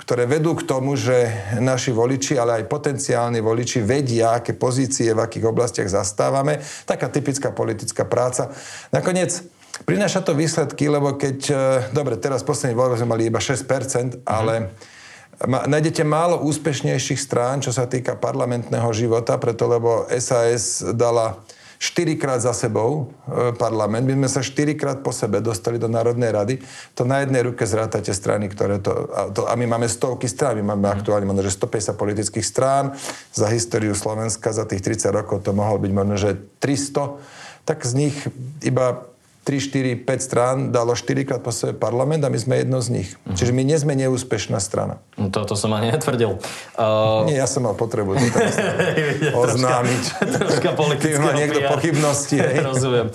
[0.01, 1.29] ktoré vedú k tomu, že
[1.61, 6.57] naši voliči, ale aj potenciálni voliči vedia, aké pozície v akých oblastiach zastávame.
[6.89, 8.49] Taká typická politická práca.
[8.97, 9.45] Nakoniec
[9.85, 11.57] prináša to výsledky, lebo keď, e,
[11.93, 14.97] dobre, teraz v posledných voľbách sme mali iba 6%, ale mm
[15.45, 21.37] nájdete málo úspešnejších strán, čo sa týka parlamentného života, preto lebo SAS dala
[21.77, 24.09] štyrikrát za sebou e, parlament.
[24.09, 26.55] My sme sa štyrikrát po sebe dostali do Národnej rady.
[26.97, 29.13] To na jednej ruke zrátate strany, ktoré to...
[29.13, 30.95] A, to, a my máme stovky strán, my máme mm.
[30.97, 32.97] aktuálne možno, že 150 politických strán.
[33.37, 37.69] Za históriu Slovenska za tých 30 rokov to mohol byť možno, že 300.
[37.69, 38.17] Tak z nich
[38.65, 39.05] iba
[39.47, 42.89] 3, 4, 5 strán dalo 4 krát po sebe parlament a my sme jedno z
[42.91, 43.15] nich.
[43.15, 43.39] Uh-huh.
[43.39, 44.99] Čiže my nie sme neúspešná strana.
[45.15, 46.43] No to, to som ani netvrdil.
[46.75, 47.23] Uh...
[47.31, 50.03] Nie, ja som mal potrebu to oznámiť.
[50.35, 52.43] Troška politického má niekto pochybnosti.
[52.43, 53.15] Rozumiem.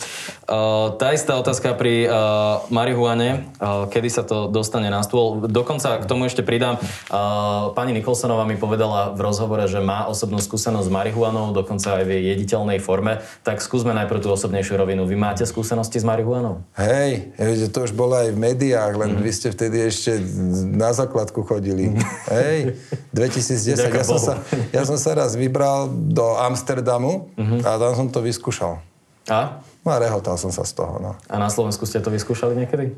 [0.51, 5.47] Uh, tá istá otázka pri uh, marihuane, uh, kedy sa to dostane na stôl.
[5.47, 6.75] Dokonca k tomu ešte pridám.
[7.07, 12.03] Uh, pani Nikolsonová mi povedala v rozhovore, že má osobnú skúsenosť s marihuanou, dokonca aj
[12.03, 13.23] v jediteľnej forme.
[13.47, 15.07] Tak skúsme najprv tú osobnejšiu rovinu.
[15.07, 16.67] Vy máte skúsenosti s marihuanou?
[16.75, 17.31] Hej,
[17.71, 19.23] to už bolo aj v médiách, len mm.
[19.23, 20.19] vy ste vtedy ešte
[20.67, 21.95] na základku chodili.
[22.27, 22.75] Hej,
[23.15, 23.87] 2010.
[23.87, 24.43] Ja som, sa,
[24.75, 27.63] ja som sa raz vybral do Amsterdamu mm-hmm.
[27.63, 28.90] a tam som to vyskúšal.
[29.29, 29.61] A?
[29.85, 30.97] No a rehotal som sa z toho.
[30.97, 31.11] No.
[31.29, 32.93] A na Slovensku ste to vyskúšali niekedy?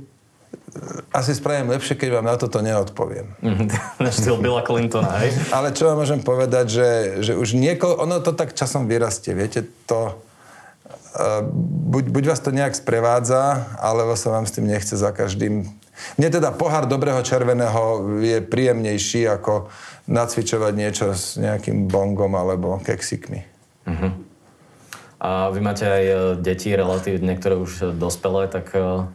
[1.13, 3.29] Asi spravím lepšie, keď vám na toto neodpoviem.
[4.03, 5.33] Na štýl Billa Clintona, hej?
[5.57, 6.89] Ale čo vám môžem povedať, že,
[7.21, 8.01] že už niekoľko...
[8.05, 10.17] Ono to tak časom vyrastie, viete, to
[11.93, 15.69] buď, buď vás to nejak sprevádza, alebo sa vám s tým nechce za každým.
[16.17, 19.69] Mne teda pohár dobrého červeného je príjemnejší ako
[20.09, 23.45] nacvičovať niečo s nejakým bongom alebo keksikmi.
[23.86, 24.12] Uh-huh.
[25.23, 29.07] A vy máte aj e, deti, relatívne, niektoré už dospelé, tak e,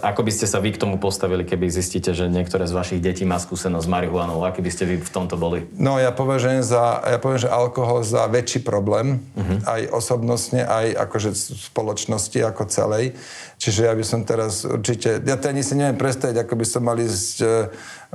[0.00, 3.28] ako by ste sa vy k tomu postavili, keby zistíte, že niektoré z vašich detí
[3.28, 4.40] má skúsenosť s marihuanou?
[4.48, 5.68] Aký by ste vy v tomto boli?
[5.76, 9.60] No ja považujem, za, ja že alkohol za väčší problém, uh-huh.
[9.64, 13.12] aj osobnostne, aj akože spoločnosti ako celej.
[13.60, 16.82] Čiže ja by som teraz určite, ja to ani si neviem predstaviť, ako by som
[16.88, 17.36] mal ísť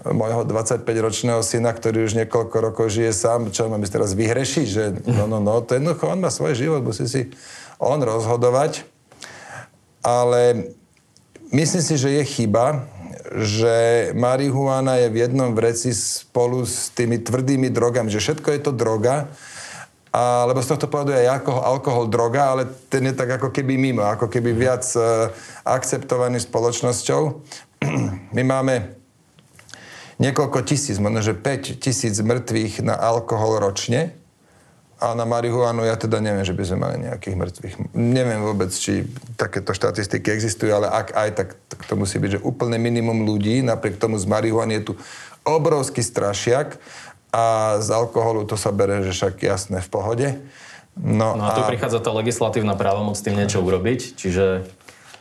[0.03, 5.29] môjho 25-ročného syna, ktorý už niekoľko rokov žije sám, čo mám teraz vyhrešiť, že no,
[5.29, 7.31] no, no, to jednoducho, on má svoj život, musí si
[7.79, 8.83] on rozhodovať.
[10.05, 10.69] Ale
[11.55, 12.83] Myslím si, že je chyba,
[13.37, 18.71] že marihuana je v jednom vreci spolu s tými tvrdými drogami, že všetko je to
[18.73, 19.31] droga,
[20.09, 23.77] a, lebo z tohto pohľadu je alkohol, alkohol droga, ale ten je tak ako keby
[23.77, 25.31] mimo, ako keby viac uh,
[25.63, 27.21] akceptovaný spoločnosťou.
[28.35, 29.04] My máme
[30.19, 34.15] niekoľko tisíc, možno že 5 tisíc mŕtvych na alkohol ročne,
[34.95, 37.75] a na marihuanu ja teda neviem, že by sme mali nejakých mŕtvych.
[37.99, 39.03] Neviem vôbec, či
[39.35, 43.59] takéto štatistiky existujú, ale ak aj, tak, tak to musí byť, že úplne minimum ľudí,
[43.59, 44.93] napriek tomu z marihuany je tu
[45.43, 46.79] obrovský strašiak
[47.35, 50.27] a z alkoholu to sa bere, že však jasné v pohode.
[50.95, 51.67] No, no a tu a...
[51.67, 54.63] prichádza tá legislatívna právomoc s tým niečo urobiť, čiže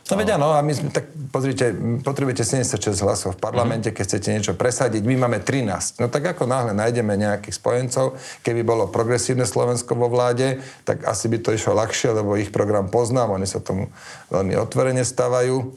[0.05, 1.73] No veď áno, a my sme, tak pozrite,
[2.05, 5.97] potrebujete 76 hlasov v parlamente, keď chcete niečo presadiť, my máme 13.
[5.97, 8.13] No tak ako náhle nájdeme nejakých spojencov,
[8.45, 12.85] keby bolo progresívne Slovensko vo vláde, tak asi by to išlo ľahšie, lebo ich program
[12.93, 13.89] poznám, oni sa tomu
[14.29, 15.73] veľmi otvorene stavajú.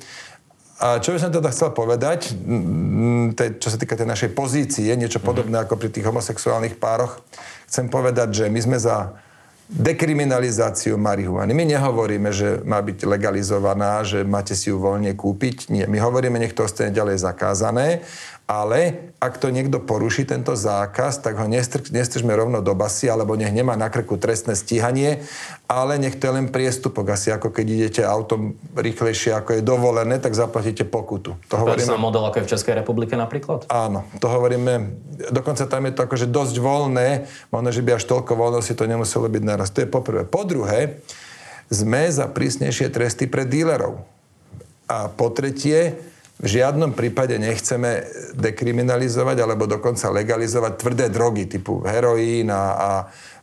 [0.79, 2.37] A čo by som teda chcel povedať,
[3.59, 7.25] čo sa týka tej našej pozície, niečo podobné ako pri tých homosexuálnych pároch,
[7.65, 9.17] chcem povedať, že my sme za
[9.69, 11.53] dekriminalizáciu marihuany.
[11.53, 15.69] My nehovoríme, že má byť legalizovaná, že máte si ju voľne kúpiť.
[15.69, 15.85] Nie.
[15.85, 18.01] My hovoríme, nech to ostane ďalej zakázané
[18.49, 21.45] ale ak to niekto poruší tento zákaz, tak ho
[21.93, 25.21] nestržme rovno do basy, alebo nech nemá na krku trestné stíhanie,
[25.69, 27.13] ale nech to je len priestupok.
[27.13, 31.37] Asi ako keď idete autom rýchlejšie, ako je dovolené, tak zaplatíte pokutu.
[31.53, 31.85] To hovoríme...
[31.85, 33.69] sa model, ako je v Českej republike napríklad?
[33.69, 34.97] Áno, to hovoríme,
[35.29, 39.29] dokonca tam je to akože dosť voľné, možno, že by až toľko voľnosti to nemuselo
[39.29, 39.69] byť naraz.
[39.77, 40.25] To je poprvé.
[40.25, 41.05] Po druhé,
[41.69, 44.01] sme za prísnejšie tresty pre dílerov.
[44.89, 46.01] A po tretie,
[46.39, 48.07] v žiadnom prípade nechceme
[48.39, 52.91] dekriminalizovať alebo dokonca legalizovať tvrdé drogy typu heroín a, a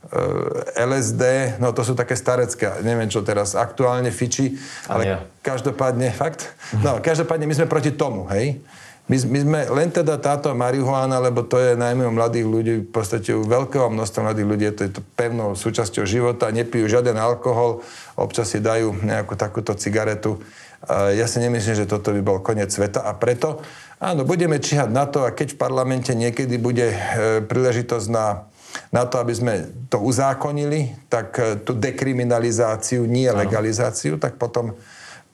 [0.07, 1.23] e, LSD,
[1.59, 4.55] no to sú také starecké, neviem čo teraz aktuálne fiči,
[4.87, 6.55] ale každopádne, fakt?
[6.79, 8.63] No, každopádne my sme proti tomu, hej?
[9.05, 12.89] My, my sme len teda táto marihuana, lebo to je najmä u mladých ľudí, v
[12.89, 17.85] podstate u veľkého množstva mladých ľudí, to je to pevnou súčasťou života, nepijú žiaden alkohol,
[18.17, 20.41] občas si dajú nejakú takúto cigaretu.
[20.89, 23.61] Ja si nemyslím, že toto by bol koniec sveta a preto,
[23.97, 26.97] áno, budeme číhať na to a keď v parlamente niekedy bude e,
[27.41, 28.47] príležitosť na
[28.91, 29.53] na to, aby sme
[29.87, 34.75] to uzákonili, tak e, tú dekriminalizáciu, nie legalizáciu, tak potom,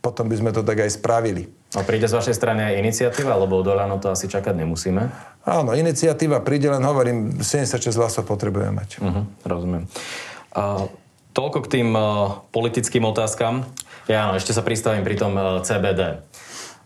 [0.02, 1.50] potom by sme to tak aj spravili.
[1.72, 5.08] A príde z vašej strany aj iniciatíva, lebo Lano to asi čakať nemusíme?
[5.48, 9.00] Áno, iniciatíva príde, len hovorím, 76 hlasov potrebujeme mať.
[9.00, 9.88] Uh-huh, rozumiem.
[10.52, 10.92] Uh,
[11.32, 13.64] toľko k tým uh, politickým otázkam.
[14.10, 16.24] Ja ešte sa pristavím pri tom uh, CBD.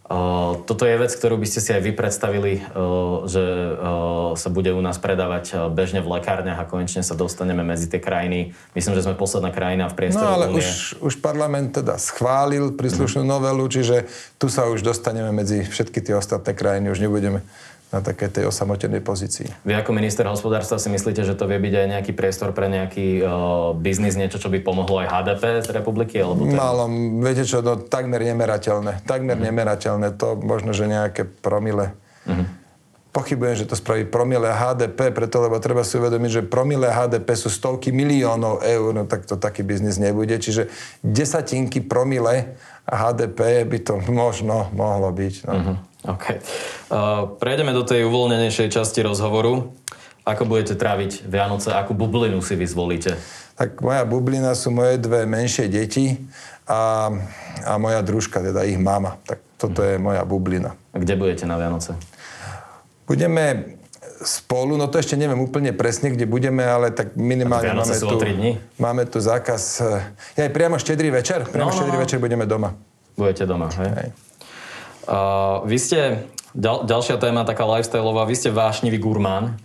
[0.05, 4.53] Uh, toto je vec, ktorú by ste si aj vy predstavili, uh, že uh, sa
[4.53, 8.53] bude u nás predávať bežne v lekárniach a konečne sa dostaneme medzi tie krajiny.
[8.77, 13.25] Myslím, že sme posledná krajina v priestore No ale už, už parlament teda schválil príslušnú
[13.25, 13.31] mm.
[13.33, 14.05] novelu, čiže
[14.37, 17.41] tu sa už dostaneme medzi všetky tie ostatné krajiny, už nebudeme
[17.95, 19.47] na takej tej osamotenej pozícii.
[19.63, 23.23] Vy ako minister hospodárstva si myslíte, že to vie byť aj nejaký priestor pre nejaký
[23.23, 26.19] uh, biznis, niečo, čo by pomohlo aj HDP z republiky?
[26.19, 26.59] Alebo ten...
[26.59, 26.91] Málo,
[27.23, 29.07] viete čo, no, takmer nemerateľné.
[29.07, 29.43] Takmer mm.
[29.47, 30.07] nemerateľné.
[30.19, 31.95] To možno, že nejaké promile.
[32.27, 32.67] Mm-hmm.
[33.15, 37.47] Pochybujem, že to spraví promile HDP, preto lebo treba si uvedomiť, že promile HDP sú
[37.47, 40.35] stovky miliónov eur, no tak to taký biznis nebude.
[40.35, 40.67] Čiže
[40.99, 45.35] desatinky promile HDP by to možno mohlo byť.
[45.47, 45.53] No.
[45.55, 45.94] Mm-hmm.
[46.05, 46.25] OK.
[46.31, 46.37] Uh,
[47.41, 49.73] prejdeme do tej uvoľnenejšej časti rozhovoru.
[50.25, 51.69] Ako budete tráviť Vianoce?
[51.69, 53.13] Akú bublinu si vy zvolíte?
[53.55, 56.17] Tak moja bublina sú moje dve menšie deti
[56.65, 57.13] a,
[57.61, 59.21] a moja družka, teda ich mama.
[59.25, 60.73] Tak toto je moja bublina.
[60.93, 61.93] A kde budete na Vianoce?
[63.05, 63.77] Budeme
[64.25, 68.17] spolu, no to ešte neviem úplne presne, kde budeme, ale tak minimálne máme tu,
[68.81, 69.61] máme tu zákaz.
[70.33, 72.01] Ja aj priamo štedrý večer, priamo no, no, štedrý no.
[72.01, 72.73] večer budeme doma.
[73.13, 73.91] Budete doma, hej?
[73.93, 74.09] hej.
[75.05, 76.25] Uh, vy ste,
[76.57, 79.61] ďal, ďalšia téma taká lifestyleová, vy ste vášnivý gurmán.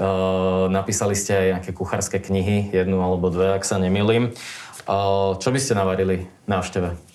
[0.00, 4.32] Uh, napísali ste aj nejaké kuchárske knihy, jednu alebo dve, ak sa nemýlim.
[4.84, 7.09] Uh, čo by ste navarili návšteve?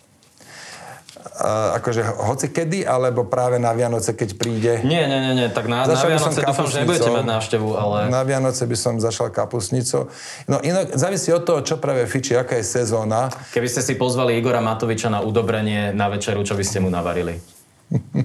[1.25, 4.73] Uh, akože hoci kedy, alebo práve na Vianoce, keď príde?
[4.85, 5.47] Nie, nie, nie, nie.
[5.49, 8.13] tak na, na Vianoce dúfam, že nebudete mať návštevu, ale...
[8.13, 10.13] Na Vianoce by som zašal kapusnicou.
[10.45, 13.33] No inak závisí od toho, čo práve fiči, aká je sezóna.
[13.51, 17.41] Keby ste si pozvali Igora Matoviča na udobrenie na večeru, čo by ste mu navarili?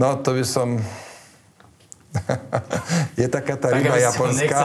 [0.00, 0.80] no, to by som...
[3.20, 4.58] je taká tá tak, ryba japonská.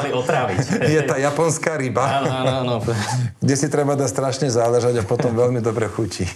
[0.95, 2.05] je tá japonská ryba.
[2.21, 2.75] Áno, áno, áno.
[3.43, 6.27] kde si treba dať strašne záležať a potom veľmi dobre chutí.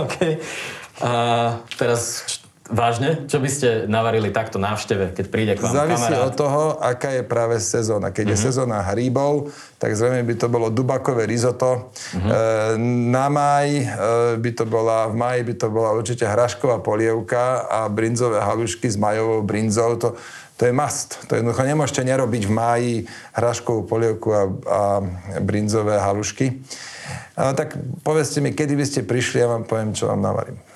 [0.00, 0.40] OK.
[1.00, 1.12] A
[1.80, 2.24] teraz
[2.70, 3.26] Vážne?
[3.26, 6.26] Čo by ste navarili takto návšteve, keď príde k vám Závisí kamarát?
[6.30, 8.14] od toho, aká je práve sezóna.
[8.14, 8.34] Keď uh-huh.
[8.34, 8.46] je mhm.
[8.46, 9.50] sezóna hríbov,
[9.82, 11.90] tak zrejme by to bolo dubakové risotto.
[11.90, 12.30] Uh-huh.
[12.30, 12.78] E,
[13.10, 13.84] na maj e,
[14.38, 18.94] by to bola, v maji by to bola určite hrašková polievka a brinzové halušky s
[18.94, 19.98] majovou brinzou.
[19.98, 20.08] To,
[20.54, 21.26] to je must.
[21.26, 22.92] To jednoducho nemôžete nerobiť v máji
[23.34, 24.80] hraškovú polievku a, a
[25.42, 26.62] brinzové halušky.
[27.34, 27.74] A, tak
[28.06, 30.69] povedzte mi, kedy by ste prišli, ja vám poviem, čo vám navarím.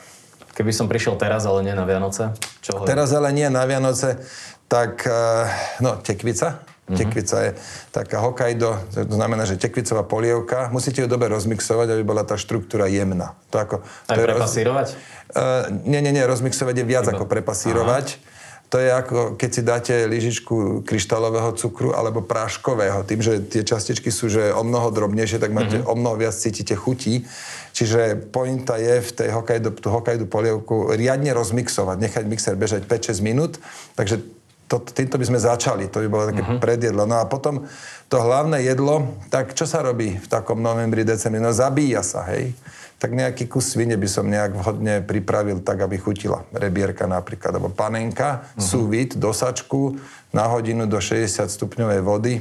[0.54, 2.30] Keby som prišiel teraz, ale nie na Vianoce?
[2.62, 2.90] Čo hovorím?
[2.94, 4.22] Teraz, ale nie na Vianoce,
[4.70, 5.50] tak eh,
[5.82, 6.62] no, tekvica.
[6.84, 7.00] Mm-hmm.
[7.00, 7.50] Tekvica je
[7.96, 10.68] taká Hokkaido, to znamená, že tekvicová polievka.
[10.68, 13.32] Musíte ju dobre rozmixovať, aby bola tá štruktúra jemná.
[13.48, 14.86] To ako, Aj to prepasírovať?
[14.92, 15.00] Roz...
[15.32, 17.16] Uh, nie, nie, nie, rozmixovať je viac Iba.
[17.16, 18.06] ako prepasírovať.
[18.20, 18.33] Aha.
[18.74, 23.06] To je ako keď si dáte lyžičku kryštálového cukru alebo práškového.
[23.06, 25.92] Tým, že tie častičky sú že o mnoho drobnejšie, tak máte mm-hmm.
[25.92, 27.22] o mnoho viac cítite chutí.
[27.70, 33.22] Čiže pointa je v tej Hokkaido, tú Hokkaido polievku riadne rozmixovať, nechať mixer bežať 5-6
[33.22, 33.62] minút.
[33.94, 34.26] Takže
[34.66, 36.58] to, týmto by sme začali, to by bolo také uh-huh.
[36.58, 37.06] predjedlo.
[37.06, 37.70] No a potom
[38.10, 41.38] to hlavné jedlo, tak čo sa robí v takom novembri, decembri?
[41.38, 42.50] No zabíja sa, hej
[42.98, 46.46] tak nejaký kus svine by som nejak vhodne pripravil tak, aby chutila.
[46.54, 48.62] Rebierka napríklad, alebo panenka, uh-huh.
[48.62, 50.00] súvit, dosačku,
[50.34, 52.34] na hodinu do 60 stupňovej vody.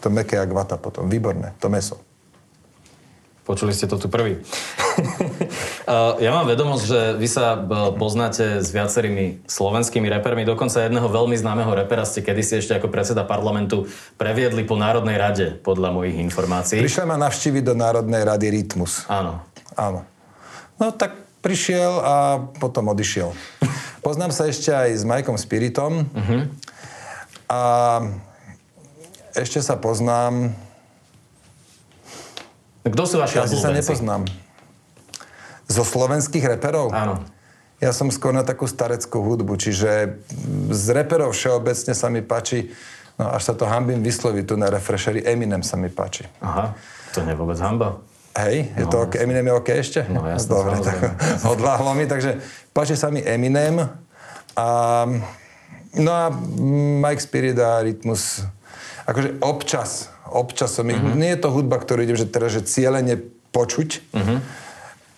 [0.00, 1.12] To meké jak vata potom.
[1.12, 2.00] Výborné, to meso.
[3.50, 4.38] Počuli ste to tu prvý.
[6.24, 7.58] ja mám vedomosť, že vy sa
[7.98, 10.46] poznáte s viacerými slovenskými repermi.
[10.46, 15.46] Dokonca jedného veľmi známeho repera ste kedysi ešte ako predseda parlamentu previedli po Národnej rade,
[15.66, 16.78] podľa mojich informácií.
[16.78, 19.10] Prišla ma navštíviť do Národnej rady Rytmus.
[19.10, 19.42] Áno.
[19.78, 20.06] Áno.
[20.80, 22.14] No tak prišiel a
[22.60, 23.32] potom odišiel.
[24.06, 26.08] Poznám sa ešte aj s Majkom Spiritom.
[26.08, 26.40] Uh-huh.
[27.50, 27.60] A
[29.36, 30.54] ešte sa poznám...
[32.80, 34.24] Kto sú vaši Asi sa nepoznám.
[35.68, 36.90] Zo slovenských reperov?
[36.90, 37.20] Áno.
[37.80, 40.20] Ja som skôr na takú stareckú hudbu, čiže
[40.68, 42.68] z reperov všeobecne sa mi páči,
[43.16, 46.28] no až sa to hambím vysloviť tu na refreshery, Eminem sa mi páči.
[46.44, 46.76] Aha,
[47.16, 48.04] to nie je vôbec hamba.
[48.30, 50.00] Hej, je no, to OK, Eminem je OK ešte?
[50.06, 51.18] No jasne, Dobre, tak
[51.54, 52.38] odváhlo mi, takže
[52.70, 53.82] páči sa mi Eminem
[54.54, 54.68] a
[55.98, 56.30] no a
[57.02, 58.46] Mike Spirit a Rytmus
[59.10, 61.18] akože občas, občas som mm-hmm.
[61.18, 63.18] nie je to hudba, ktorú idem, že teraz, že cieľene
[63.50, 64.38] počuť, mm-hmm.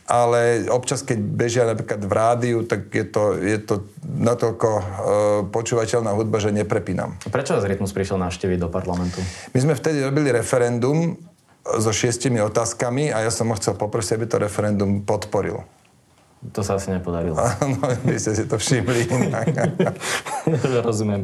[0.09, 4.85] ale občas, keď bežia napríklad v rádiu, tak je to, je to natoľko uh,
[5.53, 7.21] počúvateľná hudba, že neprepínam.
[7.29, 9.21] Prečo vás Rytmus prišiel návšteviť do parlamentu?
[9.53, 11.21] My sme vtedy robili referendum
[11.63, 15.63] so šiestimi otázkami a ja som ho chcel poprosiť, aby to referendum podporil.
[16.51, 17.39] To sa asi nepodarilo.
[17.63, 19.07] Áno, vy ste si to všimli.
[20.91, 21.23] Rozumiem.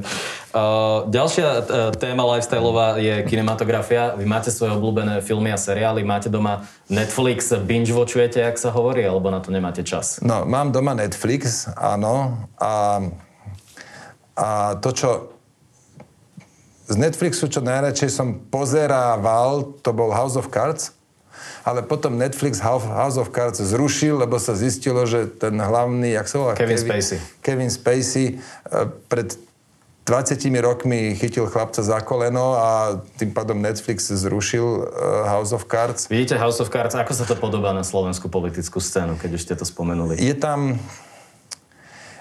[0.55, 4.15] Uh, ďalšia uh, téma lifestyleová je kinematografia.
[4.15, 9.27] Vy máte svoje obľúbené filmy a seriály, máte doma Netflix, binge-watchujete, ak sa hovorí, alebo
[9.35, 10.23] na to nemáte čas?
[10.23, 12.47] No, mám doma Netflix, áno.
[12.55, 13.03] A,
[14.39, 15.38] a to, čo
[16.89, 20.97] z Netflixu, čo najradšej som pozerával, to bol House of Cards.
[21.63, 26.37] Ale potom Netflix House of Cards zrušil, lebo sa zistilo, že ten hlavný, jak sa
[26.41, 26.53] volá?
[26.57, 27.19] Kevin, Kevin Spacey.
[27.45, 29.37] Kevin Spacey eh, pred
[30.09, 34.85] 20 rokmi chytil chlapca za koleno a tým pádom Netflix zrušil uh,
[35.29, 36.09] House of Cards.
[36.09, 39.53] Vidíte House of Cards, ako sa to podobá na slovenskú politickú scénu, keď už ste
[39.53, 40.17] to spomenuli?
[40.17, 40.81] Je tam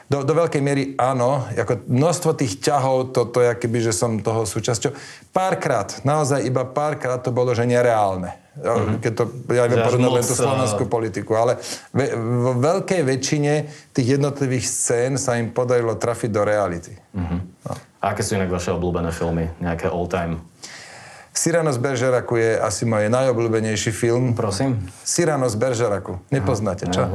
[0.08, 4.24] do, do veľkej miery áno, ako množstvo tých ťahov, to, to je keby, že som
[4.24, 4.96] toho súčasťou.
[5.36, 8.40] Párkrát, naozaj iba párkrát to bolo, že nereálne.
[8.58, 8.98] Mm-hmm.
[9.04, 11.62] Keď to, ja viem porovnať len tú slovenskú politiku, ale
[11.94, 13.54] ve, vo veľkej väčšine
[13.94, 16.96] tých jednotlivých scén sa im podarilo trafiť do reality.
[17.14, 17.40] Mm-hmm.
[17.68, 17.74] No.
[18.02, 19.52] A aké sú inak vaše obľúbené filmy?
[19.62, 20.42] Nejaké all-time?
[21.38, 24.34] Cyrano z Beržeraku je asi môj najobľúbenejší film.
[24.34, 24.82] Prosím?
[25.06, 26.18] Cyrano z Beržeraku.
[26.34, 27.06] Nepoznáte, čo?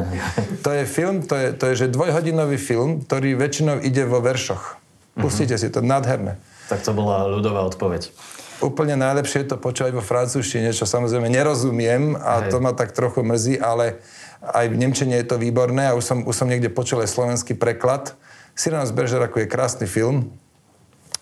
[0.63, 4.79] To je film, to je, to je že dvojhodinový film, ktorý väčšinou ide vo veršoch.
[5.19, 6.39] Pustite si to, nádherné.
[6.71, 8.15] Tak to bola ľudová odpoveď.
[8.63, 12.55] Úplne najlepšie je to počúvať vo francúzštine, čo samozrejme nerozumiem a Hej.
[12.55, 13.99] to ma tak trochu mrzí, ale
[14.39, 17.59] aj v Nemčine je to výborné a už som, už som niekde počul aj slovenský
[17.59, 18.15] preklad.
[18.55, 20.31] Cyrano z Beržeraku je krásny film,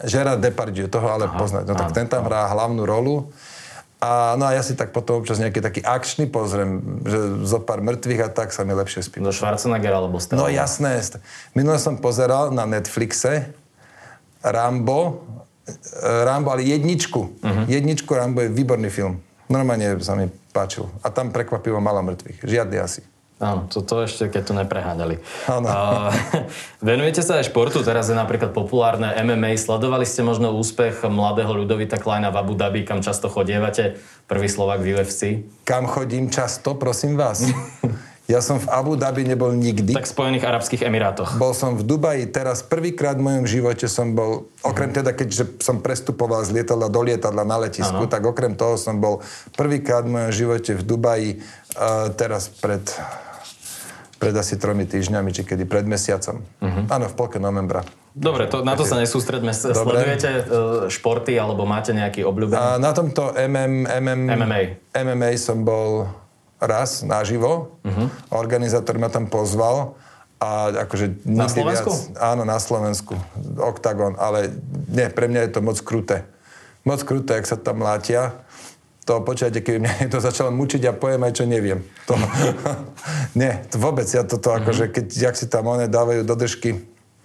[0.05, 1.65] Gerard Depardieu, toho ale Aha, poznať.
[1.69, 3.29] No tak ten tam hrá hlavnú rolu.
[4.01, 7.85] A, no a ja si tak potom občas nejaký taký akčný pozriem, že zo pár
[7.85, 9.21] mŕtvych a tak sa mi lepšie spí.
[9.21, 10.41] Do Schwarzeneggera alebo Stallone?
[10.41, 11.05] No jasné.
[11.53, 13.53] Minule som pozeral na Netflixe
[14.41, 15.21] Rambo,
[15.69, 15.77] e,
[16.25, 17.21] Rambo, ale jedničku.
[17.45, 17.65] Uh-huh.
[17.69, 19.21] Jedničku Rambo je výborný film.
[19.53, 20.89] Normálne sa mi páčil.
[21.05, 22.41] A tam prekvapivo malo mŕtvych.
[22.41, 23.05] Žiadny asi.
[23.41, 25.17] Áno, to, to ešte keď to nepreháňali.
[25.49, 25.65] Áno.
[25.65, 26.13] Uh,
[26.93, 29.57] venujete sa aj športu, teraz je napríklad populárne MMA.
[29.57, 33.97] Sledovali ste možno úspech mladého Ľudovita Kleina v Abu Dhabi, kam často chodievate?
[34.29, 35.49] Prvý Slovak v UFC.
[35.65, 37.49] Kam chodím často, prosím vás?
[38.31, 39.91] Ja som v Abu Dhabi nebol nikdy.
[39.91, 41.35] Tak v Spojených Arabských Emirátoch.
[41.35, 45.83] Bol som v Dubaji, teraz prvýkrát v mojom živote som bol, okrem teda, keďže som
[45.83, 48.13] prestupoval z lietadla do lietadla na letisku, ano.
[48.13, 49.19] tak okrem toho som bol
[49.59, 51.31] prvýkrát v mojom živote v Dubaji,
[51.75, 52.87] uh, teraz pred
[54.21, 56.45] pred asi tromi týždňami, či kedy pred mesiacom.
[56.61, 56.85] Uh-huh.
[56.93, 57.81] Áno, v polke novembra.
[58.13, 59.49] Dobre, to, na to sa nesústredme.
[59.57, 60.45] Sledujete uh,
[60.93, 62.61] športy alebo máte nejaký obľúbený?
[62.61, 64.61] A na tomto MM, MM, MMA.
[64.93, 66.05] MMA som bol
[66.61, 67.81] raz naživo.
[67.81, 68.13] Uh-huh.
[68.37, 69.97] Organizátor ma tam pozval.
[70.37, 71.89] A akože na Slovensku?
[71.89, 73.17] Viac, áno, na Slovensku.
[73.57, 74.21] Octagon.
[74.21, 74.53] Ale
[74.93, 76.29] nie, pre mňa je to moc kruté.
[76.85, 78.37] Moc kruté, ak sa tam látia
[79.11, 81.83] to počujete, keby mňa to začalo mučiť a poviem aj, čo neviem.
[82.07, 82.15] To,
[83.41, 84.63] nie, to vôbec, ja toto mm-hmm.
[84.63, 86.79] akože, keď jak si tam one dávajú do držky.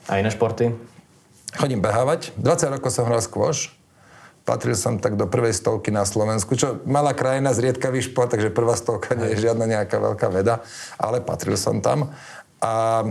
[0.10, 0.74] A iné športy?
[1.54, 2.34] Chodím behávať.
[2.42, 3.70] 20 rokov som hral skôš.
[4.50, 8.78] Patril som tak do prvej stovky na Slovensku, čo malá krajina, zriedkavý šport, takže prvá
[8.78, 10.62] stovka nie je žiadna nejaká veľká veda,
[11.02, 12.14] ale patril som tam.
[12.62, 13.10] A e,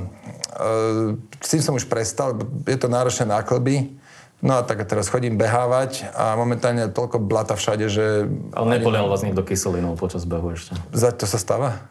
[1.42, 3.98] s tým som už prestal, je to náročné náklby,
[4.44, 8.28] No a tak teraz chodím behávať a momentálne toľko blata všade, že...
[8.52, 10.76] Ale nepolial vás niekto kyselinou počas behu ešte?
[10.92, 11.88] Za to sa stáva?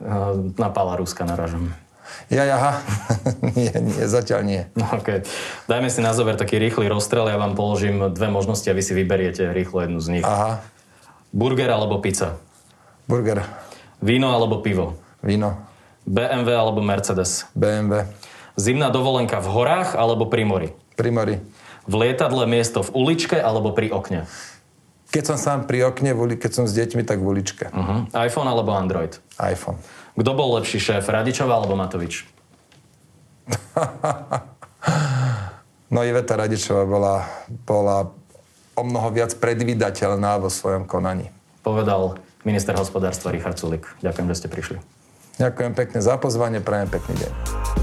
[0.62, 1.74] Na pála Ruska naražam.
[2.30, 2.74] Ja, aha.
[3.58, 4.62] nie, nie, zatiaľ nie.
[4.78, 5.26] OK.
[5.66, 8.94] Dajme si na zover taký rýchly rozstrel, ja vám položím dve možnosti a vy si
[8.94, 10.26] vyberiete rýchlo jednu z nich.
[10.26, 10.62] Aha.
[11.34, 12.38] Burger alebo pizza?
[13.10, 13.42] Burger.
[13.98, 14.94] Víno alebo pivo?
[15.26, 15.58] Víno.
[16.06, 17.50] BMW alebo Mercedes?
[17.58, 18.06] BMW.
[18.62, 20.70] Zimná dovolenka v horách alebo pri mori?
[20.94, 21.42] Pri mori.
[21.84, 24.26] V lietadle miesto v uličke alebo pri okne?
[25.14, 27.70] Keď som sám pri okne, keď som s deťmi, tak v uličke.
[27.70, 28.10] Uh-huh.
[28.18, 29.14] iPhone alebo Android?
[29.38, 29.78] iPhone.
[30.18, 32.26] Kto bol lepší šéf, Radičová alebo Matovič?
[35.94, 37.30] no Iveta Radičová bola,
[37.66, 38.10] bola
[38.74, 41.30] o mnoho viac predvídateľná vo svojom konaní.
[41.62, 43.86] Povedal minister hospodárstva Richard Sulik.
[44.02, 44.78] Ďakujem, že ste prišli.
[45.42, 47.83] Ďakujem pekne za pozvanie, prajem pekný deň.